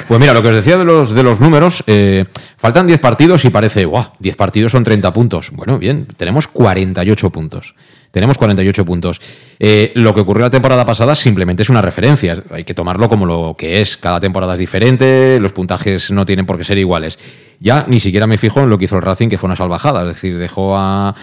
[0.08, 2.26] Pues mira, lo que os decía de los, de los números, eh,
[2.58, 5.52] faltan 10 partidos y parece, guau, 10 partidos son 30 puntos.
[5.52, 7.76] Bueno, bien, tenemos 48 puntos.
[8.12, 9.22] Tenemos 48 puntos.
[9.60, 12.44] Eh, lo que ocurrió la temporada pasada simplemente es una referencia.
[12.50, 13.98] Hay que tomarlo como lo que es.
[13.98, 17.20] Cada temporada es diferente, los puntajes no tienen por qué ser iguales.
[17.60, 20.02] Ya ni siquiera me fijo en lo que hizo el Racing, que fue una salvajada.
[20.02, 21.14] Es decir, dejó a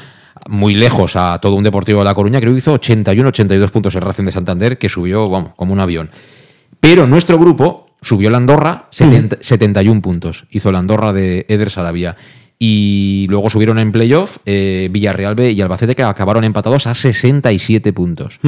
[0.48, 2.40] muy lejos a todo un Deportivo de La Coruña.
[2.40, 6.10] Creo que hizo 81-82 puntos el Racing de Santander, que subió, vamos, como un avión.
[6.78, 10.46] Pero nuestro grupo subió la Andorra 70 71 puntos.
[10.50, 12.16] Hizo la Andorra de Eder Sarabia.
[12.58, 17.92] Y luego subieron en playoff eh, Villarreal B y Albacete que acabaron empatados a 67
[17.92, 18.38] puntos.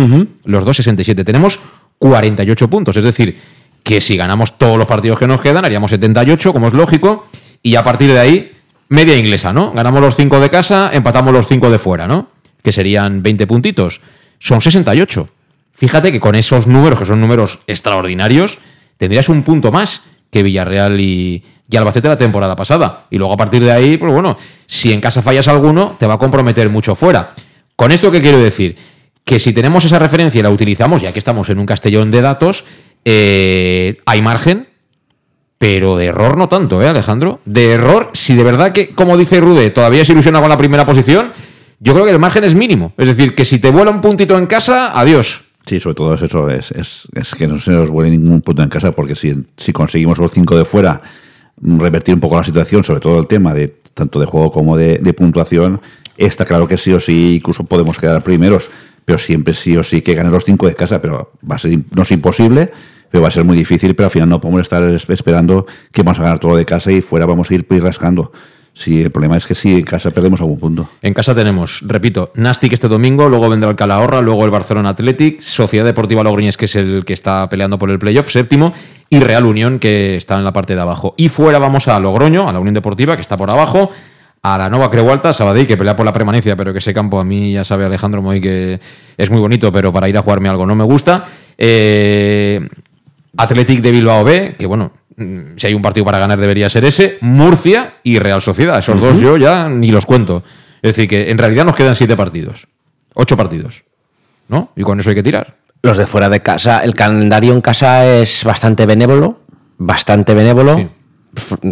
[0.44, 1.24] Los dos 67.
[1.24, 1.60] Tenemos
[1.98, 2.96] 48 puntos.
[2.96, 3.38] Es decir,
[3.82, 7.26] que si ganamos todos los partidos que nos quedan, haríamos 78, como es lógico.
[7.62, 8.52] Y a partir de ahí,
[8.88, 9.72] media inglesa, ¿no?
[9.72, 12.30] Ganamos los 5 de casa, empatamos los 5 de fuera, ¿no?
[12.62, 14.00] Que serían 20 puntitos.
[14.38, 15.28] Son 68.
[15.72, 18.58] Fíjate que con esos números, que son números extraordinarios,
[18.98, 21.42] tendrías un punto más que Villarreal y,
[21.74, 23.02] Albacete la temporada pasada.
[23.10, 26.14] Y luego a partir de ahí, pues bueno, si en casa fallas alguno, te va
[26.14, 27.32] a comprometer mucho fuera.
[27.76, 28.76] ¿Con esto qué quiero decir?
[29.24, 32.22] Que si tenemos esa referencia y la utilizamos, ya que estamos en un castellón de
[32.22, 32.64] datos,
[33.04, 34.68] eh, hay margen,
[35.58, 37.40] pero de error no tanto, ¿eh, Alejandro?
[37.44, 40.86] De error, si de verdad que, como dice Rude, todavía se ilusiona con la primera
[40.86, 41.32] posición,
[41.80, 42.94] yo creo que el margen es mínimo.
[42.96, 45.47] Es decir, que si te vuela un puntito en casa, adiós.
[45.68, 48.62] Sí, sobre todo es eso, es, es, es que no se nos vuelve ningún punto
[48.62, 51.02] en casa, porque si, si conseguimos los cinco de fuera,
[51.60, 54.78] mm, revertir un poco la situación, sobre todo el tema de tanto de juego como
[54.78, 55.80] de, puntuación,
[56.16, 58.70] está claro que sí o sí, incluso podemos quedar primeros,
[59.04, 61.78] pero siempre sí o sí que ganen los cinco de casa, pero va a ser,
[61.94, 62.70] no es imposible,
[63.10, 66.02] pero va a ser muy difícil, pero al final no podemos estar es- esperando que
[66.02, 68.32] vamos a ganar todo de casa y fuera vamos a ir rascando.
[68.74, 70.88] Sí, el problema es que si en casa perdemos algún punto.
[71.02, 75.40] En casa tenemos, repito, Nastic este domingo, luego vendrá el Calahorra, luego el Barcelona Athletic,
[75.40, 78.72] Sociedad Deportiva Logroñés, que es el que está peleando por el playoff, séptimo,
[79.10, 81.14] y Real Unión, que está en la parte de abajo.
[81.16, 83.90] Y fuera vamos a Logroño, a la Unión Deportiva, que está por abajo,
[84.42, 87.18] a la Nova Creu Alta, Sabadell, que pelea por la permanencia, pero que ese campo
[87.18, 88.80] a mí, ya sabe Alejandro Moy, que
[89.16, 91.24] es muy bonito, pero para ir a jugarme algo no me gusta.
[91.56, 92.60] Eh,
[93.36, 96.84] Athletic de Bilbao B, que bueno, mm, si hay un partido para ganar debería ser
[96.84, 98.78] ese, Murcia y Real Sociedad.
[98.78, 100.42] Esos dos yo ya ni los cuento.
[100.82, 102.68] Es decir, que en realidad nos quedan siete partidos.
[103.14, 103.84] Ocho partidos.
[104.48, 104.72] ¿No?
[104.76, 105.56] Y con eso hay que tirar.
[105.82, 109.40] Los de fuera de casa, el calendario en casa es bastante benévolo,
[109.76, 110.90] bastante benévolo.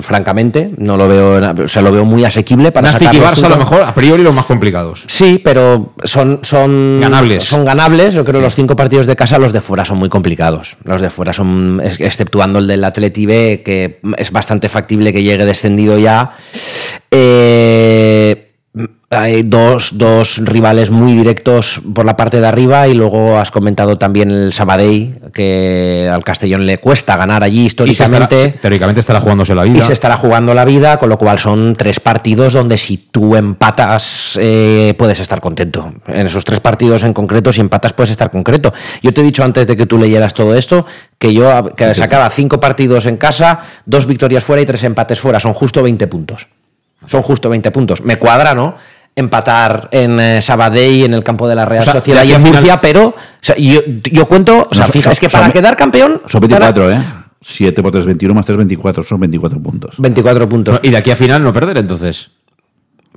[0.01, 3.49] Francamente, no lo veo, o sea, lo veo muy asequible para Nastic y Barça a
[3.49, 5.05] lo mejor a priori los más complicados.
[5.07, 7.45] Sí, pero son, son Ganables.
[7.45, 8.14] Son ganables.
[8.14, 10.77] Yo creo que los cinco partidos de casa, los de fuera son muy complicados.
[10.85, 15.23] Los de fuera son, ex- exceptuando el del Atleti B, que es bastante factible que
[15.23, 16.31] llegue descendido ya.
[17.11, 18.46] Eh,
[19.09, 23.97] hay dos, dos rivales muy directos por la parte de arriba y luego has comentado
[23.97, 28.59] también el Sabadell, que al Castellón le cuesta ganar allí se estará- históricamente.
[28.61, 29.79] teóricamente estará jugándose la vida.
[29.79, 33.37] Y se estará jugando la vida, con lo cual son tres partidos donde si tú
[33.37, 35.95] empatas eh, puedes estar contento.
[36.09, 38.72] En esos tres partidos en concreto, si empatas puedes estar concreto.
[39.03, 40.85] Yo te he dicho antes de que tú leyeras todo esto
[41.18, 45.41] que yo que sacaba cinco partidos en casa, dos victorias fuera y tres empates fuera.
[45.41, 46.47] Son justo 20 puntos.
[47.07, 48.03] Son justo 20 puntos.
[48.03, 48.75] Me cuadra, ¿no?
[49.15, 52.37] Empatar en eh, Sabadell, en el campo de la Real O sea, Sociedad y en
[52.43, 53.81] final- Murcia, pero o sea, yo,
[54.13, 56.91] yo cuento, o sea, No, fija, es que para son- quedar campeón Son para- 24,
[56.93, 56.99] ¿eh?
[57.41, 59.05] 7 por 3, 21 más 3, 24.
[59.05, 59.95] Son 24 puntos.
[59.99, 60.75] 24 puntos.
[60.75, 62.31] No, y de aquí a final no perder entonces.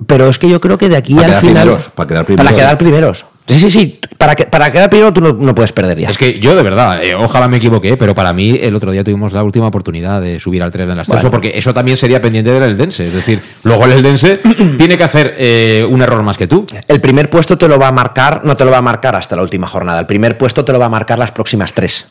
[0.06, 1.62] Pero es que yo creo que de aquí Para al final.
[1.64, 2.46] primeros, para quedar primeros.
[2.50, 3.26] Para quedar primeros.
[3.46, 3.98] Sí, sí, sí.
[4.16, 6.08] Para, que, para quedar primero tú no, no puedes perder ya.
[6.10, 9.02] Es que yo de verdad, eh, ojalá me equivoqué, pero para mí el otro día
[9.02, 11.30] tuvimos la última oportunidad de subir al 3 del ascenso, Bueno.
[11.32, 13.06] porque eso también sería pendiente del Eldense.
[13.06, 14.36] Es decir, luego el Eldense
[14.78, 16.64] tiene que hacer eh, un error más que tú.
[16.86, 19.34] El primer puesto te lo va a marcar, no te lo va a marcar hasta
[19.34, 19.98] la última jornada.
[20.00, 22.06] El primer puesto te lo va a marcar las próximas tres.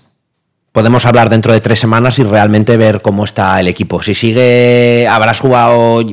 [0.72, 4.04] Podemos hablar dentro de tres semanas y realmente ver cómo está el equipo.
[4.04, 6.04] Si sigue, habrás jugado.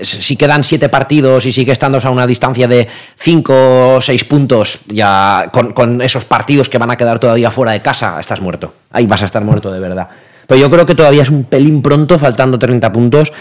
[0.00, 4.80] Si quedan siete partidos y sigue estando a una distancia de cinco o seis puntos,
[4.86, 8.72] ya con, esos partidos que van a quedar todavía fuera de casa, estás muerto.
[8.90, 10.08] Ahí vas a estar muerto de verdad.
[10.46, 13.32] Pero yo creo que todavía es un pelín pronto, faltando 30 puntos,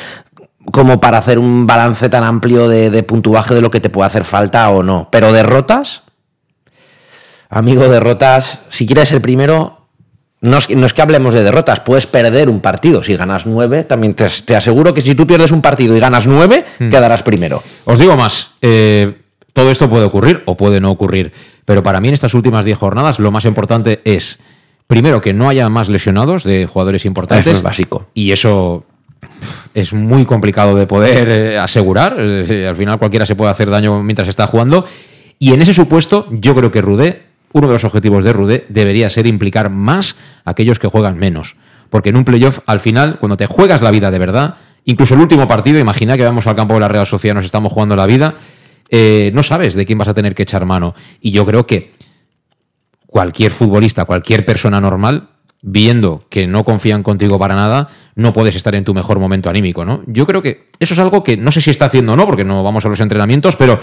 [0.71, 4.07] como para hacer un balance tan amplio de, de puntuaje de lo que te puede
[4.07, 5.07] hacer falta o no.
[5.11, 6.03] Pero derrotas,
[7.49, 9.80] amigo, derrotas, si quieres ser primero,
[10.41, 13.03] no es, que- no es que hablemos de derrotas, puedes perder un partido.
[13.03, 16.25] Si ganas nueve, también te, te aseguro que si tú pierdes un partido y ganas
[16.27, 17.61] nueve, quedarás primero.
[17.85, 19.13] Os digo más, eh,
[19.53, 21.31] todo esto puede ocurrir o puede no ocurrir,
[21.65, 24.39] pero para mí en estas últimas 10 jornadas lo más importante es,
[24.87, 27.47] primero, que no haya más lesionados de jugadores importantes.
[27.47, 28.07] Eso es básico.
[28.13, 28.83] Y eso
[29.73, 32.15] es muy complicado de poder eh, asegurar.
[32.19, 34.85] eh, al final cualquiera se puede hacer daño mientras está jugando.
[35.39, 37.23] Y en ese supuesto, yo creo que Rudé,
[37.53, 41.55] uno de los objetivos de Rudé, debería ser implicar más a aquellos que juegan menos.
[41.89, 45.19] Porque en un playoff, al final, cuando te juegas la vida de verdad, incluso el
[45.19, 48.05] último partido, imagina que vamos al campo de la Real Sociedad, nos estamos jugando la
[48.05, 48.35] vida,
[48.89, 50.95] eh, no sabes de quién vas a tener que echar mano.
[51.19, 51.93] Y yo creo que
[53.07, 55.29] cualquier futbolista, cualquier persona normal,
[55.61, 59.85] viendo que no confían contigo para nada, no puedes estar en tu mejor momento anímico,
[59.85, 60.01] ¿no?
[60.07, 62.43] Yo creo que eso es algo que no sé si está haciendo o no, porque
[62.43, 63.79] no vamos a los entrenamientos, pero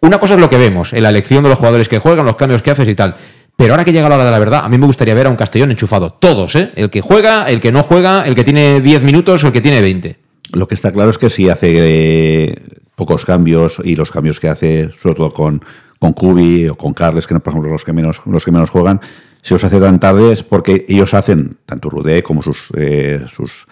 [0.00, 2.36] una cosa es lo que vemos, en la elección de los jugadores que juegan, los
[2.36, 3.16] cambios que haces y tal.
[3.56, 5.30] Pero ahora que llega la hora de la verdad, a mí me gustaría ver a
[5.30, 6.12] un Castellón enchufado.
[6.12, 6.72] Todos, ¿eh?
[6.76, 9.62] El que juega, el que no juega, el que tiene 10 minutos o el que
[9.62, 10.18] tiene 20.
[10.52, 12.62] Lo que está claro es que si hace eh,
[12.94, 15.64] pocos cambios y los cambios que hace, sobre todo con,
[15.98, 19.00] con Cubi o con Carles, que por ejemplo los que menos, los que menos juegan,
[19.42, 23.66] si los hace tan tarde es porque ellos hacen, tanto Rudé como sus, eh, sus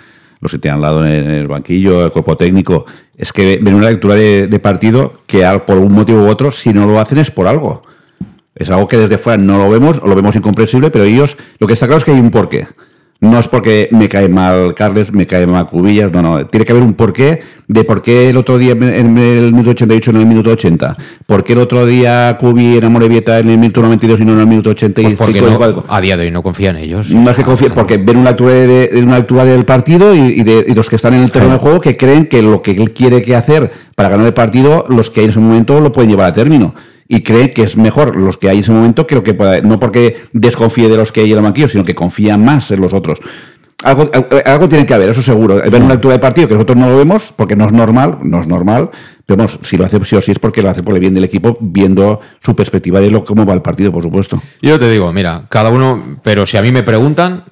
[0.45, 2.85] los que tienen al lado en el banquillo, el cuerpo técnico,
[3.17, 6.75] es que ven una lectura de, de partido que por un motivo u otro, si
[6.75, 7.83] no lo hacen es por algo.
[8.55, 11.67] Es algo que desde fuera no lo vemos, o lo vemos incomprensible, pero ellos, lo
[11.67, 12.69] que está claro es que hay un porqué.
[13.25, 16.47] No es porque me cae mal Carles, me cae mal Cubillas, no, no.
[16.47, 20.13] Tiene que haber un porqué de por qué el otro día en el minuto 88
[20.13, 20.97] no en el minuto 80.
[21.27, 24.41] ¿Por qué el otro día Cubi en Amorebieta en el minuto 92 y no en
[24.41, 25.17] el minuto 85?
[25.17, 27.11] Pues porque y no- a día de hoy no confía en ellos.
[27.15, 30.67] más que confía, porque ven una lectura, de, una lectura del partido y, y de
[30.69, 32.93] y los que están en el terreno de juego que creen que lo que él
[32.93, 36.11] quiere que hacer para ganar el partido, los que hay en ese momento lo pueden
[36.11, 36.75] llevar a término.
[37.07, 39.61] Y creen que es mejor los que hay en ese momento que lo que pueda,
[39.61, 42.81] no porque desconfíe de los que hay en el banquillo, sino que confían más en
[42.81, 43.21] los otros.
[43.83, 45.57] Algo, eh, algo tiene que haber, eso seguro.
[45.71, 48.41] Ven una lectura de partido que nosotros no lo vemos, porque no es normal, no
[48.41, 48.91] es normal,
[49.27, 51.15] pero vamos, si lo hace sí o sí es porque lo hace por el bien
[51.15, 54.41] del equipo, viendo su perspectiva de lo, cómo va el partido, por supuesto.
[54.63, 57.45] Yo te digo, mira, cada uno, pero si a mí me preguntan,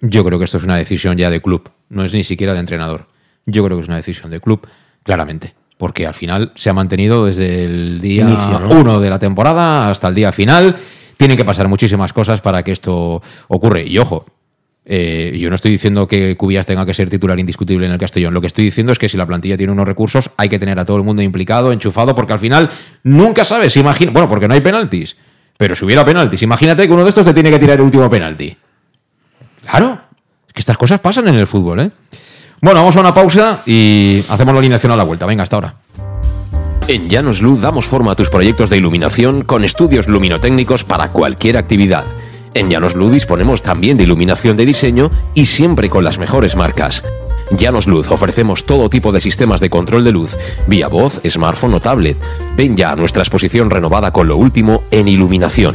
[0.00, 2.60] yo creo que esto es una decisión ya de club, no es ni siquiera de
[2.60, 3.06] entrenador.
[3.46, 4.66] Yo creo que es una decisión de club,
[5.02, 8.68] claramente, porque al final se ha mantenido desde el día Inicio, ¿no?
[8.68, 10.76] uno de la temporada hasta el día final.
[11.16, 13.84] Tienen que pasar muchísimas cosas para que esto ocurre.
[13.86, 14.26] Y ojo,
[14.86, 18.34] eh, yo no estoy diciendo que Cubillas tenga que ser titular indiscutible en el Castellón.
[18.34, 20.78] Lo que estoy diciendo es que si la plantilla tiene unos recursos, hay que tener
[20.78, 22.70] a todo el mundo implicado, enchufado, porque al final
[23.02, 25.16] nunca sabes, imagina, bueno, porque no hay penaltis.
[25.56, 28.10] Pero si hubiera penaltis, imagínate que uno de estos te tiene que tirar el último
[28.10, 28.56] penalti.
[29.62, 30.00] Claro,
[30.46, 31.90] es que estas cosas pasan en el fútbol, ¿eh?
[32.64, 35.26] Bueno, vamos a una pausa y hacemos la alineación a la vuelta.
[35.26, 35.74] Venga, hasta ahora.
[36.88, 41.58] En Llanos Luz damos forma a tus proyectos de iluminación con estudios luminotécnicos para cualquier
[41.58, 42.06] actividad.
[42.54, 47.04] En Llanos Luz disponemos también de iluminación de diseño y siempre con las mejores marcas.
[47.50, 50.34] Llanos Luz ofrecemos todo tipo de sistemas de control de luz,
[50.66, 52.16] vía voz, smartphone o tablet.
[52.56, 55.74] Ven ya a nuestra exposición renovada con lo último en iluminación.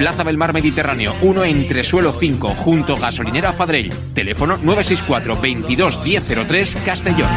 [0.00, 3.92] Plaza del Mar Mediterráneo, 1 entre suelo 5, junto gasolinera Fadrell.
[4.14, 7.28] Teléfono 964 22 1003 Castellón.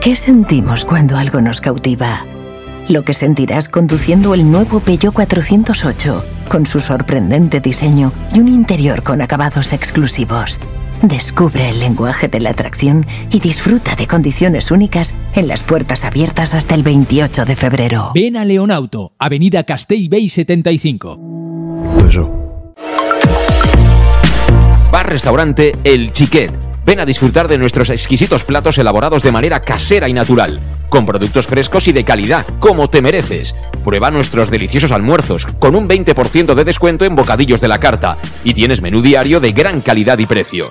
[0.00, 2.24] ¿Qué sentimos cuando algo nos cautiva?
[2.88, 9.02] Lo que sentirás conduciendo el nuevo Peugeot 408, con su sorprendente diseño y un interior
[9.02, 10.58] con acabados exclusivos.
[11.02, 16.54] Descubre el lenguaje de la atracción y disfruta de condiciones únicas en las puertas abiertas
[16.54, 18.12] hasta el 28 de febrero.
[18.14, 21.18] Ven a Leonauto, Avenida Castellbey 75.
[24.92, 26.52] Bar Restaurante El Chiquet.
[26.86, 31.46] Ven a disfrutar de nuestros exquisitos platos elaborados de manera casera y natural, con productos
[31.46, 33.56] frescos y de calidad, como te mereces.
[33.84, 38.54] Prueba nuestros deliciosos almuerzos, con un 20% de descuento en bocadillos de la carta, y
[38.54, 40.70] tienes menú diario de gran calidad y precio.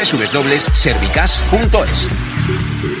[0.03, 3.00] www.servicas.es.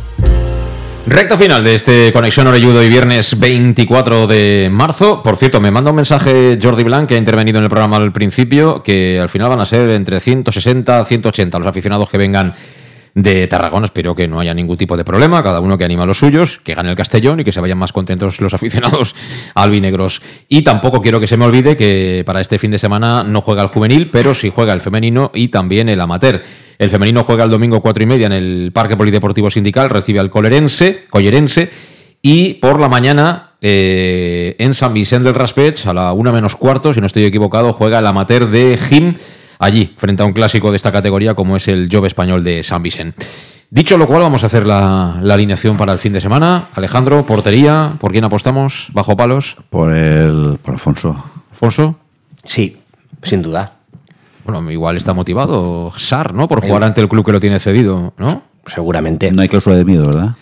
[1.07, 5.23] Recta final de este Conexión Orelludo y viernes 24 de marzo.
[5.23, 8.13] Por cierto, me manda un mensaje Jordi Blanc, que ha intervenido en el programa al
[8.13, 12.53] principio, que al final van a ser entre 160 180 los aficionados que vengan
[13.15, 13.85] de Tarragona.
[13.85, 16.59] Espero que no haya ningún tipo de problema, cada uno que anima a los suyos,
[16.59, 19.15] que gane el Castellón y que se vayan más contentos los aficionados
[19.55, 20.21] albinegros.
[20.47, 23.63] Y tampoco quiero que se me olvide que para este fin de semana no juega
[23.63, 26.41] el juvenil, pero sí juega el femenino y también el amateur.
[26.81, 30.31] El femenino juega el domingo cuatro y media en el Parque Polideportivo Sindical, recibe al
[30.31, 31.69] Colerense, Collerense,
[32.23, 36.91] y por la mañana eh, en San Vicente del Raspech, a la una menos cuarto,
[36.91, 39.13] si no estoy equivocado, juega el amateur de Jim
[39.59, 42.81] allí, frente a un clásico de esta categoría como es el Jove Español de San
[42.81, 43.27] Vicente.
[43.69, 46.69] Dicho lo cual, vamos a hacer la, la alineación para el fin de semana.
[46.73, 48.87] Alejandro, portería, ¿por quién apostamos?
[48.91, 49.57] ¿Bajo palos?
[49.69, 51.25] Por el por Alfonso.
[51.51, 51.99] ¿Alfonso?
[52.43, 52.79] Sí,
[53.21, 53.80] sin duda.
[54.45, 56.47] Bueno, igual está motivado Sar, ¿no?
[56.47, 58.43] Por jugar ante el club que lo tiene cedido, ¿no?
[58.65, 59.31] Seguramente.
[59.31, 60.35] No hay cláusula de miedo, ¿verdad?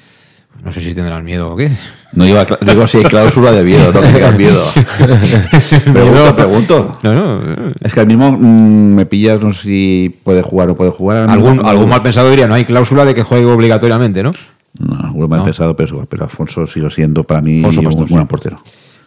[0.63, 1.71] No sé si tendrán miedo o qué.
[2.11, 4.61] No digo, digo si hay cláusula de miedo, no que tengan miedo.
[5.93, 6.99] pregunto, pregunto.
[7.03, 7.73] No, no.
[7.79, 11.29] Es que al mismo mm, me pillas, no sé si puede jugar o puede jugar.
[11.29, 14.33] Algún, No, algún mal pensado diría, no hay cláusula de que juegue obligatoriamente, ¿no?
[14.77, 15.45] No, algún mal No.
[15.45, 17.75] pensado, pero, pero Alfonso sigue siendo para mí un
[18.07, 18.49] buen sí.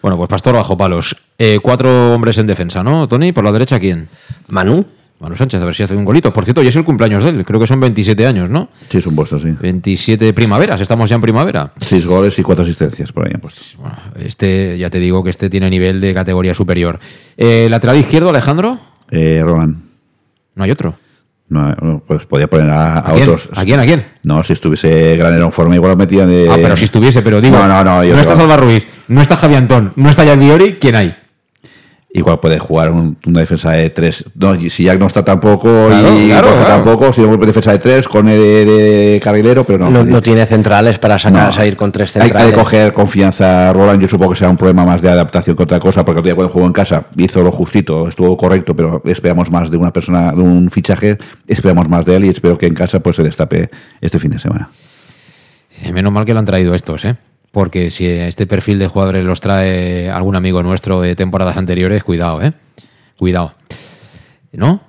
[0.02, 1.16] Bueno, pues Pastor bajo palos.
[1.38, 3.08] Eh, cuatro hombres en defensa, ¿no?
[3.08, 4.08] Tony, por la derecha, ¿quién?
[4.48, 4.84] Manu.
[5.20, 6.32] Manu Sánchez, a ver si hace un golito.
[6.32, 7.44] Por cierto, ya es el cumpleaños de él.
[7.44, 8.68] Creo que son 27 años, ¿no?
[8.88, 9.54] Sí, es un puesto, sí.
[9.60, 11.72] 27 primaveras, estamos ya en primavera.
[11.76, 13.60] Seis goles y cuatro asistencias por ahí han puesto.
[13.78, 16.98] Bueno, este, ya te digo que este tiene nivel de categoría superior.
[17.36, 18.80] Eh, lateral izquierdo, Alejandro.
[19.12, 19.76] Eh, Roland.
[20.56, 20.96] No hay otro.
[21.52, 23.22] No, pues podía poner a, a ¿A quién?
[23.24, 23.48] otros.
[23.54, 23.78] ¿A quién?
[23.78, 24.06] ¿A quién?
[24.22, 26.48] No, si estuviese Granero en forma, igual lo metían de.
[26.50, 27.58] Ah, pero si estuviese, pero digo.
[27.58, 28.02] No, no, no.
[28.02, 31.14] no está Salva Ruiz, no está Javi Antón, no está Diori, ¿quién hay?
[32.14, 34.24] Igual puede jugar un- una defensa de tres.
[34.34, 36.66] No, y si Jack no está tampoco Claro, y claro, claro.
[36.66, 39.90] tampoco, si una defensa de tres con el de, de carrilero, pero no.
[39.90, 41.52] No, no tiene centrales para sacar, No.
[41.52, 42.52] salir con tres Hay, hay centrales.
[42.52, 44.02] que coger confianza a Roland.
[44.02, 46.26] Yo supongo que será un problema más de adaptación que otra cosa, porque el otro
[46.28, 49.90] día cuando jugó en casa hizo lo justito, estuvo correcto, pero esperamos más de una
[49.90, 53.22] persona, de un fichaje, esperamos más de él y espero que en casa pues se
[53.22, 53.70] destape
[54.02, 54.68] este fin de semana.
[55.82, 57.16] Eh, Menos mal que lo han traído estos, ¿eh?
[57.52, 62.42] Porque si este perfil de jugadores los trae algún amigo nuestro de temporadas anteriores, cuidado,
[62.42, 62.52] ¿eh?
[63.18, 63.54] Cuidado.
[64.52, 64.80] ¿No?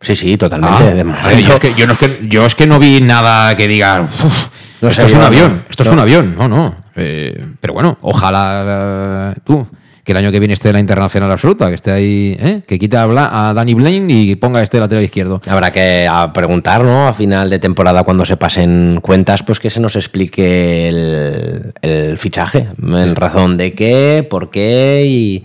[0.00, 1.04] Sí, sí, totalmente.
[1.22, 3.68] Ah, yo, es que, yo no es que, yo es que no vi nada que
[3.68, 4.00] diga.
[4.02, 4.48] "Uf,
[4.82, 6.34] No esto es un avión, esto es un avión.
[6.36, 6.74] No, no.
[6.96, 9.66] Eh, pero bueno, ojalá eh, tú,
[10.04, 12.62] que el año que viene esté la internacional absoluta, que esté ahí, ¿eh?
[12.66, 15.40] que quite a, Bla- a Danny Blaine y ponga este lateral izquierdo.
[15.46, 17.06] Habrá que preguntar, ¿no?
[17.06, 22.16] A final de temporada, cuando se pasen cuentas, pues que se nos explique el, el
[22.18, 22.68] fichaje.
[22.82, 25.44] En razón de qué, por qué y,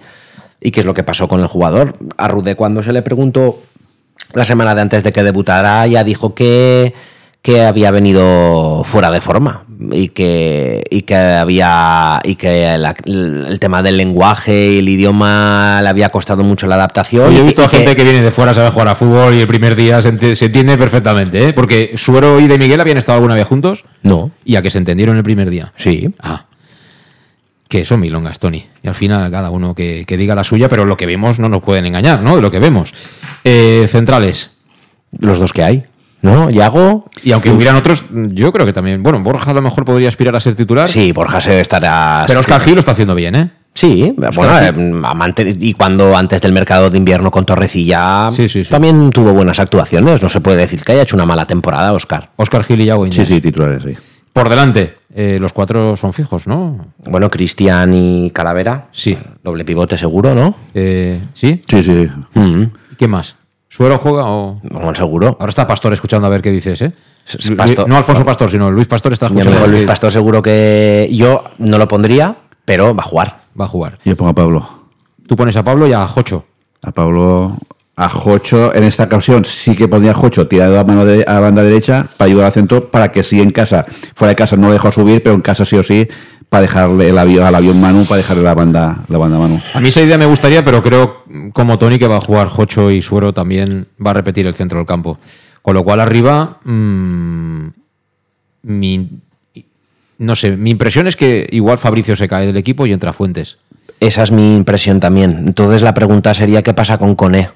[0.61, 1.97] y qué es lo que pasó con el jugador.
[2.17, 3.61] A Rude, cuando se le preguntó
[4.33, 6.93] la semana de antes de que debutara ya dijo que,
[7.41, 13.57] que había venido fuera de forma y que, y que había y que la- el
[13.59, 17.33] tema del lenguaje y el idioma le había costado mucho la adaptación.
[17.33, 19.47] Yo he visto a gente que viene de fuera, sabe jugar a fútbol y el
[19.47, 21.53] primer día se entiende perfectamente, ¿eh?
[21.53, 23.83] Porque Suero y De Miguel habían estado alguna vez juntos.
[24.03, 24.31] No.
[24.45, 25.73] Y a que se entendieron el primer día.
[25.77, 26.09] Sí.
[26.21, 26.45] Ah.
[27.67, 28.65] Que son milongas, Tony.
[28.83, 31.49] Y al final cada uno que, que diga la suya, pero lo que vemos no
[31.49, 32.35] nos pueden engañar, ¿no?
[32.35, 32.93] De lo que vemos.
[33.43, 34.51] Eh, centrales.
[35.19, 35.83] Los dos que hay.
[36.25, 36.49] ¿No?
[36.49, 37.05] Yago.
[37.23, 39.03] Y aunque hubieran otros, yo creo que también.
[39.03, 40.89] Bueno, Borja a lo mejor podría aspirar a ser titular.
[40.89, 42.23] Sí, Borja se estará.
[42.27, 43.51] Pero Oscar Gil lo está haciendo bien, ¿eh?
[43.75, 48.29] Sí, bueno, eh, y cuando antes del mercado de invierno con Torrecilla
[48.69, 50.23] también tuvo buenas actuaciones.
[50.23, 52.31] No se puede decir que haya hecho una mala temporada, Oscar.
[52.37, 53.97] Oscar Gil y Yago Sí, sí, titulares, sí.
[54.31, 56.87] Por delante, eh, los cuatro son fijos, ¿no?
[57.05, 58.87] Bueno, Cristian y Calavera.
[58.91, 59.17] Sí.
[59.43, 60.55] Doble pivote seguro, ¿no?
[60.73, 61.61] Eh, ¿Sí?
[61.67, 62.09] Sí, sí.
[62.97, 63.35] ¿Qué más?
[63.75, 64.59] ¿Suero juega o...?
[64.63, 65.35] Bueno, seguro.
[65.39, 66.93] Ahora está Pastor escuchando a ver qué dices, ¿eh?
[67.57, 69.57] Pastor- No Alfonso Pastor, sino Luis Pastor está Mi escuchando.
[69.59, 73.35] amigo Luis Pastor seguro que yo no lo pondría, pero va a jugar.
[73.59, 73.99] Va a jugar.
[74.05, 74.67] Yo pongo a Pablo.
[75.27, 76.45] Tú pones a Pablo y a Jocho.
[76.83, 77.57] A Pablo,
[77.97, 81.39] a Jocho, en esta ocasión sí que pondría a Jocho tirado a, mano de, a
[81.39, 84.67] banda derecha para ayudar al centro, para que sí en casa, fuera de casa no
[84.67, 86.07] lo dejo subir, pero en casa sí o sí,
[86.49, 89.61] para dejarle el avión, al avión Manu, para dejarle la banda, la banda Manu.
[89.73, 91.23] A mí esa idea me gustaría, pero creo,
[91.53, 94.77] como Tony, que va a jugar Jocho y Suero también va a repetir el centro
[94.77, 95.17] del campo.
[95.61, 97.67] Con lo cual, arriba, mm,
[98.63, 99.09] mi,
[100.17, 103.57] no sé, mi impresión es que igual Fabricio se cae del equipo y entra Fuentes.
[103.99, 105.43] Esa es mi impresión también.
[105.47, 107.49] Entonces la pregunta sería qué pasa con Cone.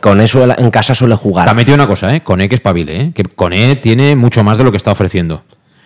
[0.00, 1.44] Cone suele- en casa suele jugar.
[1.44, 2.22] Te ha metido una cosa, ¿eh?
[2.22, 3.12] Cone que espabile, ¿eh?
[3.14, 5.42] Que Cone tiene mucho más de lo que está ofreciendo.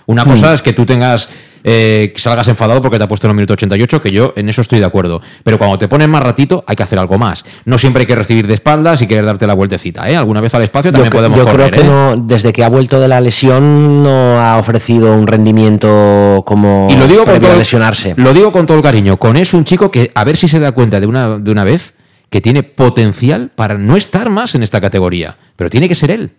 [0.09, 0.31] Una Hmm.
[0.31, 1.29] cosa es que tú tengas,
[1.65, 4.49] eh, que salgas enfadado porque te ha puesto en el minuto 88, que yo en
[4.49, 5.21] eso estoy de acuerdo.
[5.45, 7.45] Pero cuando te ponen más ratito, hay que hacer algo más.
[7.67, 10.17] No siempre hay que recibir de espaldas y querer darte la vueltecita, ¿eh?
[10.17, 11.91] Alguna vez al espacio Yo, también cre- podemos yo correr, creo que ¿eh?
[11.91, 16.97] no, desde que ha vuelto de la lesión no ha ofrecido un rendimiento como Y
[16.97, 18.15] lo digo, con todo, lesionarse.
[18.17, 19.19] lo digo con todo el cariño.
[19.19, 21.65] Con es un chico que, a ver si se da cuenta de una, de una
[21.65, 21.93] vez,
[22.31, 25.37] que tiene potencial para no estar más en esta categoría.
[25.57, 26.33] Pero tiene que ser él.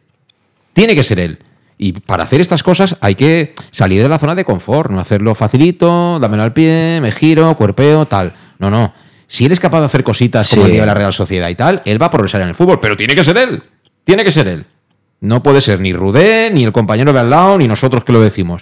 [0.73, 1.39] Tiene que ser él.
[1.81, 5.33] Y para hacer estas cosas hay que salir de la zona de confort, no hacerlo
[5.33, 8.33] facilito, dámelo al pie, me giro, cuerpeo, tal.
[8.59, 8.93] No, no.
[9.27, 10.65] Si él es capaz de hacer cositas como Sí.
[10.67, 12.79] el día de la Real Sociedad y tal, él va a progresar en el fútbol,
[12.81, 13.63] pero tiene que ser él.
[14.03, 14.65] Tiene que ser él.
[15.21, 18.19] No puede ser ni Rudé, ni el compañero de al lado, ni nosotros que lo
[18.19, 18.61] decimos.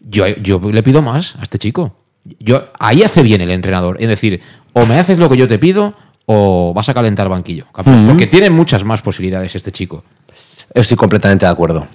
[0.00, 1.94] Yo, yo le pido más a este chico.
[2.40, 3.96] Yo, ahí hace bien el entrenador.
[4.00, 4.40] Es decir,
[4.72, 5.94] o me haces lo que yo te pido
[6.26, 7.66] o vas a calentar banquillo.
[7.72, 10.02] Porque tiene muchas más posibilidades este chico.
[10.74, 11.86] Estoy completamente de acuerdo.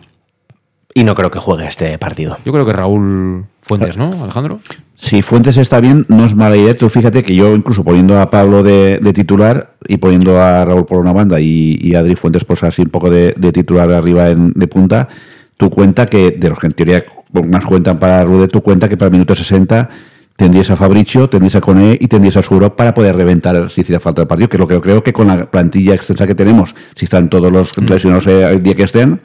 [0.97, 2.37] Y no creo que juegue este partido.
[2.45, 4.61] Yo creo que Raúl Fuentes, ¿no, Alejandro?
[4.95, 6.73] Si Fuentes está bien, no es mala idea.
[6.73, 10.85] Tú fíjate que yo, incluso poniendo a Pablo de, de titular y poniendo a Raúl
[10.85, 13.91] por una banda y, y a Adri Fuentes, pues así un poco de, de titular
[13.91, 15.09] arriba en- de punta,
[15.57, 17.03] tú cuenta que, de los que en teoría
[17.45, 19.89] más cuentan para Rude, tú cuenta que para el minuto 60
[20.37, 23.99] tendrías a Fabricio, tendrías a Cone y tendrías a Suro para poder reventar si hiciera
[23.99, 26.35] falta el partido, que es lo que yo creo que con la plantilla extensa que
[26.35, 29.19] tenemos, si están todos los lesionados eh, el día que estén,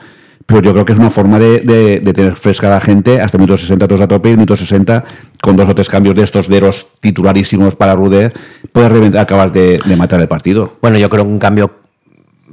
[0.50, 3.20] pero yo creo que es una forma de, de- de tener fresca a la gente
[3.20, 5.04] hasta el minuto 60 todos a tope y el minuto 60
[5.40, 8.32] con dos o tres cambios de estos de los titularísimos para Rude
[8.74, 10.76] reventar- acabar de, de matar el partido.
[10.82, 11.70] Bueno, yo creo que en cambio,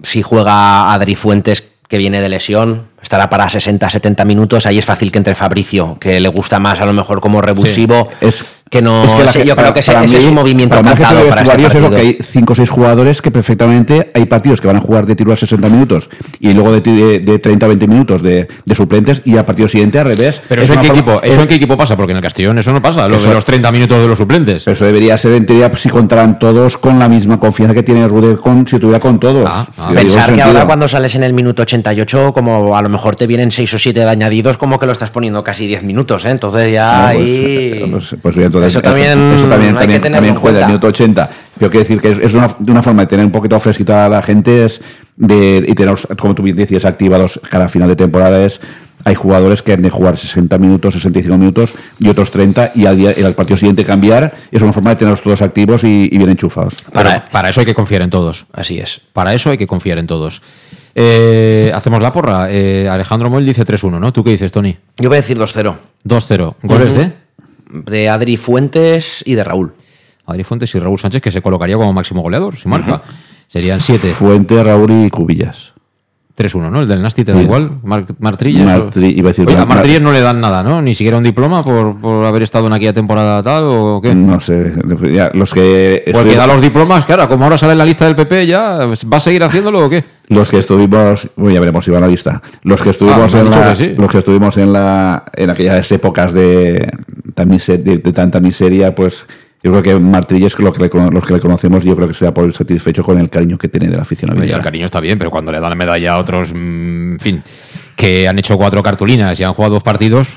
[0.03, 5.11] si juega Adri Fuentes, que viene de lesión, estará para 60-70 minutos, ahí es fácil
[5.11, 9.03] que entre Fabricio, que le gusta más a lo mejor como revulsivo, Es, que no...
[9.03, 11.01] es que la yo para- creo que ese, ese es mí- un movimiento para de
[11.29, 14.67] para este es lo que hay 5 o 6 jugadores que perfectamente hay partidos que
[14.67, 16.09] van a jugar de tiro a 60 minutos
[16.39, 19.67] y luego de, de, de 30 a 20 minutos de, de suplentes y al partido
[19.67, 20.41] siguiente al revés.
[20.47, 21.95] Pero Es eso en, qué forma- equipo, ¿eso en qué equipo pasa?
[21.95, 24.17] Porque en el Castellón eso no pasa, lo Eso- de los 30 minutos de los
[24.17, 24.67] suplentes.
[24.67, 28.37] Eso debería ser en teoría si contaran todos con la misma confianza que tiene Rude
[28.37, 29.49] con, si tuviera con todos.
[29.51, 32.89] Ah, digo Pensar en que ahora cuando sales en el minuto 88, como a lo
[32.89, 35.83] mejor te vienen 6 o 7 de añadidos, como que lo estás poniendo casi 10
[35.83, 36.29] minutos, ¿eh?
[36.29, 37.87] Entonces ya Ah, pues, ahí...
[37.91, 41.29] pues, pues bien, entonces, Eso también eso también, hay también, juega el minuto 80.
[41.57, 44.05] Pero quiero decir que es, es una, de una forma de tener un poquito fresquita
[44.05, 44.81] a la gente es
[45.15, 48.59] de, y tener, como tú bien decías, activados cada final de temporada es
[49.03, 52.97] hay jugadores que han de jugar 60 minutos, 65 minutos y otros 30 y al,
[52.97, 54.33] día, al partido siguiente cambiar.
[54.51, 56.75] Es una forma de tenerlos todos activos y, y bien enchufados.
[56.91, 58.47] Para, para eso hay que confiar en todos.
[58.53, 59.01] Así es.
[59.13, 60.41] Para eso hay que confiar en todos.
[60.95, 62.47] Eh, Hacemos la porra.
[62.49, 64.11] Eh, Alejandro Moll dice 3-1, ¿no?
[64.11, 64.75] ¿Tú qué dices, Tony?
[64.97, 65.75] Yo voy a decir 2-0.
[66.03, 66.55] 2-0.
[66.63, 67.13] ¿Goles de?
[67.69, 69.73] De Adri Fuentes y de Raúl.
[70.25, 73.01] Adri Fuentes y Raúl Sánchez, que se colocaría como máximo goleador, si marca.
[73.47, 74.09] Serían 7.
[74.09, 75.73] Fuente, Raúl y Cubillas.
[76.35, 76.81] 3-1, ¿no?
[76.81, 77.45] El del Nasty te da Sí.
[77.45, 77.79] igual.
[77.81, 78.61] Mar Martrilles.
[78.63, 80.83] Martri- iba a decir- Oye, a Mar- Martrilles no le dan nada, ¿no?
[80.83, 84.13] Ni siquiera un diploma por, por haber estado en aquella temporada tal o qué.
[84.13, 84.71] No sé,
[85.11, 86.03] ya, los que...
[86.13, 89.17] Porque da los diplomas, claro, como ahora sale en la lista del PP, ya ¿va
[89.17, 90.03] a seguir haciéndolo o qué?
[90.27, 92.41] Los que estuvimos, bueno, ya veremos si van a la vista.
[92.63, 93.95] Los que estuvimos Ah, en la, que sí.
[93.97, 96.91] los que estuvimos en la, en aquellas épocas de,
[97.35, 99.25] de, de tanta miseria, pues
[99.63, 102.25] yo creo que Martínez, lo que le los que le conocemos, yo creo que se
[102.25, 104.99] da por satisfecho con el cariño que tiene de la afición Oye, el cariño está
[104.99, 107.43] bien, pero cuando le dan la medalla a otros, mm, en fin,
[107.95, 110.27] que han hecho cuatro cartulinas y han jugado dos partidos,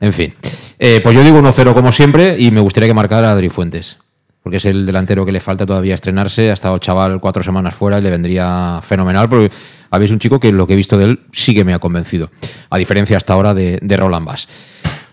[0.00, 0.34] en fin.
[0.78, 3.98] Eh, pues yo digo 1-0 como siempre y me gustaría que marcara a Adri Fuentes,
[4.46, 6.52] porque es el delantero que le falta todavía estrenarse.
[6.52, 9.50] Ha estado chaval cuatro semanas fuera y le vendría fenomenal, porque
[9.90, 12.30] habéis un chico que lo que he visto de él sí que me ha convencido,
[12.70, 14.46] a diferencia hasta ahora de, de Roland Bass.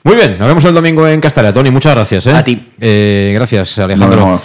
[0.05, 1.53] Muy bien, nos vemos el domingo en Castalia.
[1.53, 2.25] Tony, muchas gracias.
[2.25, 2.31] ¿eh?
[2.31, 2.61] A ti.
[2.77, 4.37] Eh, gracias, Alejandro.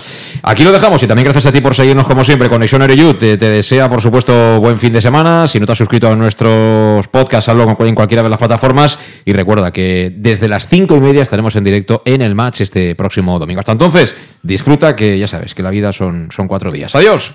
[0.44, 2.48] Aquí lo dejamos y también gracias a ti por seguirnos como siempre.
[2.48, 5.48] Conexión Ereyut te, te desea, por supuesto, buen fin de semana.
[5.48, 9.00] Si no te has suscrito a nuestros podcasts, hazlo en cualquiera de las plataformas.
[9.24, 12.94] Y recuerda que desde las cinco y media estaremos en directo en el match este
[12.94, 13.58] próximo domingo.
[13.58, 16.94] Hasta entonces, disfruta que ya sabes que la vida son, son cuatro días.
[16.94, 17.34] Adiós.